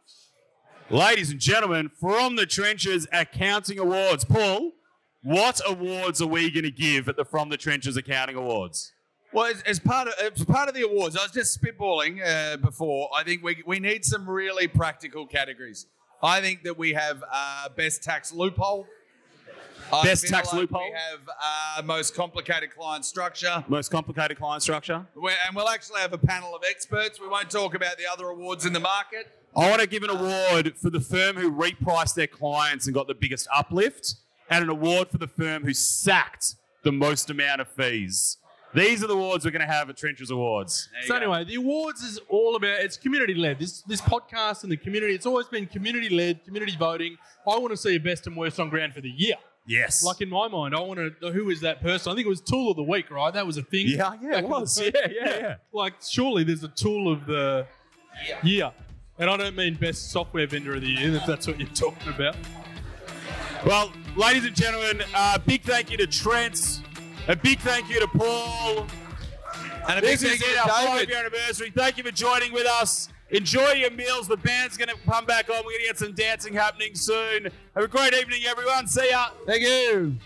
Ladies 0.92 1.32
and 1.32 1.40
gentlemen, 1.40 1.90
from 2.02 2.36
the 2.36 2.46
Trenches 2.46 3.08
Accounting 3.14 3.80
Awards. 3.80 4.26
Paul, 4.26 4.74
what 5.24 5.62
awards 5.66 6.22
are 6.22 6.28
we 6.28 6.52
going 6.52 6.66
to 6.66 6.72
give 6.72 7.08
at 7.08 7.16
the 7.16 7.24
From 7.24 7.48
the 7.48 7.56
Trenches 7.56 7.96
Accounting 7.96 8.36
Awards? 8.36 8.92
Well, 9.32 9.46
as, 9.46 9.62
as 9.62 9.80
part 9.80 10.10
of 10.10 10.16
as 10.20 10.44
part 10.44 10.68
of 10.68 10.76
the 10.76 10.82
awards, 10.82 11.16
I 11.16 11.22
was 11.22 11.32
just 11.32 11.58
spitballing 11.62 12.20
uh, 12.22 12.58
before. 12.58 13.10
I 13.16 13.24
think 13.24 13.42
we, 13.42 13.64
we 13.66 13.80
need 13.80 14.04
some 14.04 14.30
really 14.30 14.68
practical 14.68 15.26
categories. 15.26 15.86
I 16.22 16.42
think 16.42 16.64
that 16.64 16.78
we 16.78 16.92
have 16.92 17.24
uh, 17.32 17.70
best 17.70 18.04
tax 18.04 18.34
loophole. 18.34 18.86
I 19.94 20.04
Best 20.04 20.24
feel 20.24 20.32
tax 20.32 20.52
like 20.52 20.60
loophole. 20.60 20.84
We 20.84 20.92
have 20.92 21.22
uh, 21.80 21.82
most 21.84 22.16
complicated 22.16 22.76
client 22.76 23.06
structure. 23.06 23.64
Most 23.70 23.92
complicated 23.92 24.38
client 24.38 24.62
structure? 24.62 25.08
We're, 25.16 25.32
and 25.48 25.56
we'll 25.56 25.70
actually 25.70 26.02
have 26.02 26.12
a 26.12 26.18
panel 26.18 26.54
of 26.54 26.64
experts. 26.70 27.18
We 27.22 27.30
won't 27.30 27.50
talk 27.50 27.76
about 27.76 27.98
the 27.98 28.12
other 28.12 28.26
awards 28.26 28.66
in 28.66 28.74
the 28.74 28.82
market. 28.82 29.38
I 29.56 29.70
want 29.70 29.82
to 29.82 29.88
give 29.88 30.04
an 30.04 30.10
award 30.10 30.78
for 30.78 30.90
the 30.90 31.02
firm 31.02 31.36
who 31.36 31.52
repriced 31.52 32.16
their 32.16 32.28
clients 32.28 32.86
and 32.86 32.94
got 32.94 33.08
the 33.08 33.14
biggest 33.14 33.48
uplift, 33.54 34.16
and 34.50 34.64
an 34.64 34.70
award 34.70 35.10
for 35.10 35.18
the 35.18 35.28
firm 35.28 35.64
who 35.64 35.74
sacked 35.74 36.56
the 36.84 36.92
most 36.92 37.30
amount 37.30 37.62
of 37.62 37.68
fees. 37.68 38.38
These 38.74 39.04
are 39.04 39.08
the 39.08 39.14
awards 39.14 39.44
we're 39.44 39.52
going 39.52 39.68
to 39.68 39.72
have 39.72 39.90
at 39.90 39.98
Trenches 39.98 40.32
Awards. 40.32 40.88
So 41.02 41.10
go. 41.10 41.16
anyway, 41.16 41.44
the 41.44 41.56
awards 41.56 42.02
is 42.04 42.20
all 42.30 42.56
about 42.56 42.80
it's 42.80 42.96
community 42.96 43.34
led. 43.34 43.60
This 43.60 43.82
this 43.82 44.00
podcast 44.00 44.64
and 44.64 44.72
the 44.72 44.78
community, 44.78 45.14
it's 45.14 45.26
always 45.26 45.48
been 45.48 45.66
community 45.68 46.10
led, 46.10 46.46
community 46.46 46.78
voting. 46.78 47.18
I 47.46 47.58
want 47.58 47.72
to 47.72 47.78
see 47.78 47.96
a 47.96 48.00
best 48.00 48.28
and 48.28 48.38
worst 48.38 48.60
on 48.60 48.70
ground 48.70 48.94
for 48.94 49.02
the 49.02 49.10
year. 49.10 49.36
Yes. 49.66 50.04
Like 50.04 50.22
in 50.22 50.30
my 50.30 50.48
mind, 50.48 50.74
I 50.74 50.80
want 50.80 51.00
to. 51.00 51.32
Who 51.32 51.50
is 51.50 51.60
that 51.62 51.82
person? 51.82 52.12
I 52.12 52.16
think 52.16 52.26
it 52.26 52.30
was 52.30 52.42
Tool 52.42 52.72
of 52.72 52.78
the 52.78 52.84
Week, 52.84 53.12
right? 53.12 53.34
That 53.34 53.46
was 53.46 53.58
a 53.58 53.62
thing. 53.62 53.88
yeah, 53.88 54.14
yeah, 54.22 54.40
it 54.40 54.48
was. 54.48 54.80
Yeah, 54.82 54.90
yeah, 55.10 55.38
yeah. 55.38 55.56
Like 55.74 55.96
surely 56.02 56.46
there's 56.46 56.64
a 56.64 56.70
Tool 56.70 57.12
of 57.12 57.26
the 57.26 57.68
year, 58.42 58.72
and 59.22 59.30
I 59.30 59.38
don't 59.38 59.56
mean 59.56 59.76
best 59.76 60.10
software 60.10 60.48
vendor 60.48 60.74
of 60.74 60.82
the 60.82 60.88
year. 60.88 61.14
If 61.14 61.28
that's 61.28 61.46
what 61.46 61.60
you're 61.60 61.70
talking 61.70 62.12
about. 62.12 62.36
Well, 63.64 63.94
ladies 64.18 64.46
and 64.46 64.56
gentlemen, 64.56 65.04
uh, 65.14 65.38
big 65.46 65.62
thank 65.62 65.92
you 65.92 65.98
to 65.98 66.08
Trent. 66.08 66.82
A 67.28 67.36
big 67.36 67.60
thank 67.60 67.88
you 67.88 68.00
to 68.00 68.08
Paul. 68.08 68.88
And 69.88 70.00
a 70.00 70.02
big 70.02 70.18
This 70.18 70.24
thank 70.24 70.42
you 70.42 70.56
to 70.56 70.60
our 70.62 70.68
David. 70.68 70.90
five 70.90 71.10
year 71.10 71.20
anniversary. 71.20 71.72
Thank 71.74 71.98
you 72.00 72.04
for 72.04 72.10
joining 72.12 72.52
with 72.52 72.66
us. 72.66 73.10
Enjoy 73.30 73.74
your 73.74 73.92
meals. 73.92 74.28
The 74.28 74.38
band's 74.38 74.76
going 74.76 74.90
to 74.90 74.98
come 75.08 75.26
back 75.26 75.50
on. 75.52 75.58
We're 75.58 75.72
going 75.72 75.82
to 75.82 75.86
get 75.86 76.00
some 76.00 76.14
dancing 76.14 76.54
happening 76.54 76.96
soon. 76.96 77.44
Have 77.76 77.84
a 77.84 77.88
great 77.88 78.16
evening, 78.16 78.42
everyone. 78.48 78.88
See 78.88 79.08
ya. 79.12 79.30
Thank 79.46 79.62
you. 79.62 80.18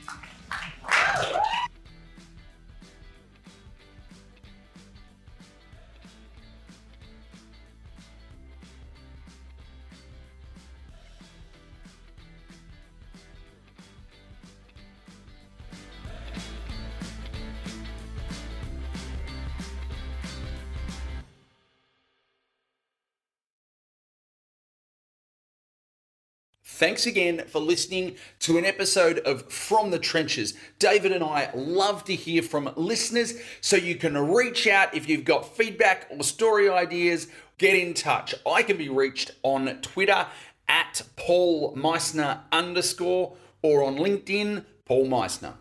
Thanks 26.76 27.06
again 27.06 27.46
for 27.48 27.60
listening 27.60 28.18
to 28.40 28.58
an 28.58 28.66
episode 28.66 29.20
of 29.20 29.50
From 29.50 29.92
the 29.92 29.98
Trenches. 29.98 30.56
David 30.78 31.14
and 31.14 31.24
I 31.24 31.50
love 31.56 32.04
to 32.04 32.16
hear 32.16 32.42
from 32.42 32.70
listeners, 32.76 33.34
so 33.62 33.78
you 33.78 33.96
can 33.96 34.18
reach 34.18 34.68
out 34.68 34.94
if 34.94 35.08
you've 35.08 35.24
got 35.24 35.56
feedback 35.56 36.06
or 36.10 36.22
story 36.22 36.70
ideas. 36.70 37.30
Get 37.58 37.78
in 37.78 37.94
touch. 37.94 38.36
I 38.46 38.62
can 38.62 38.76
be 38.76 38.90
reached 38.90 39.32
on 39.42 39.68
Twitter 39.84 40.28
at 40.68 41.02
Paul 41.16 41.74
Meissner 41.78 42.42
underscore 42.52 43.38
or 43.62 43.82
on 43.82 43.96
LinkedIn, 43.96 44.66
Paul 44.84 45.08
Meissner. 45.08 45.54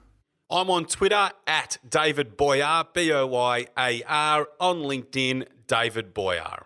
I'm 0.50 0.68
on 0.68 0.84
Twitter 0.84 1.30
at 1.46 1.78
David 1.88 2.36
Boyar, 2.36 2.86
B 2.92 3.12
O 3.12 3.24
Y 3.28 3.66
A 3.78 4.02
R, 4.02 4.48
on 4.58 4.78
LinkedIn, 4.78 5.46
David 5.68 6.12
Boyar. 6.12 6.63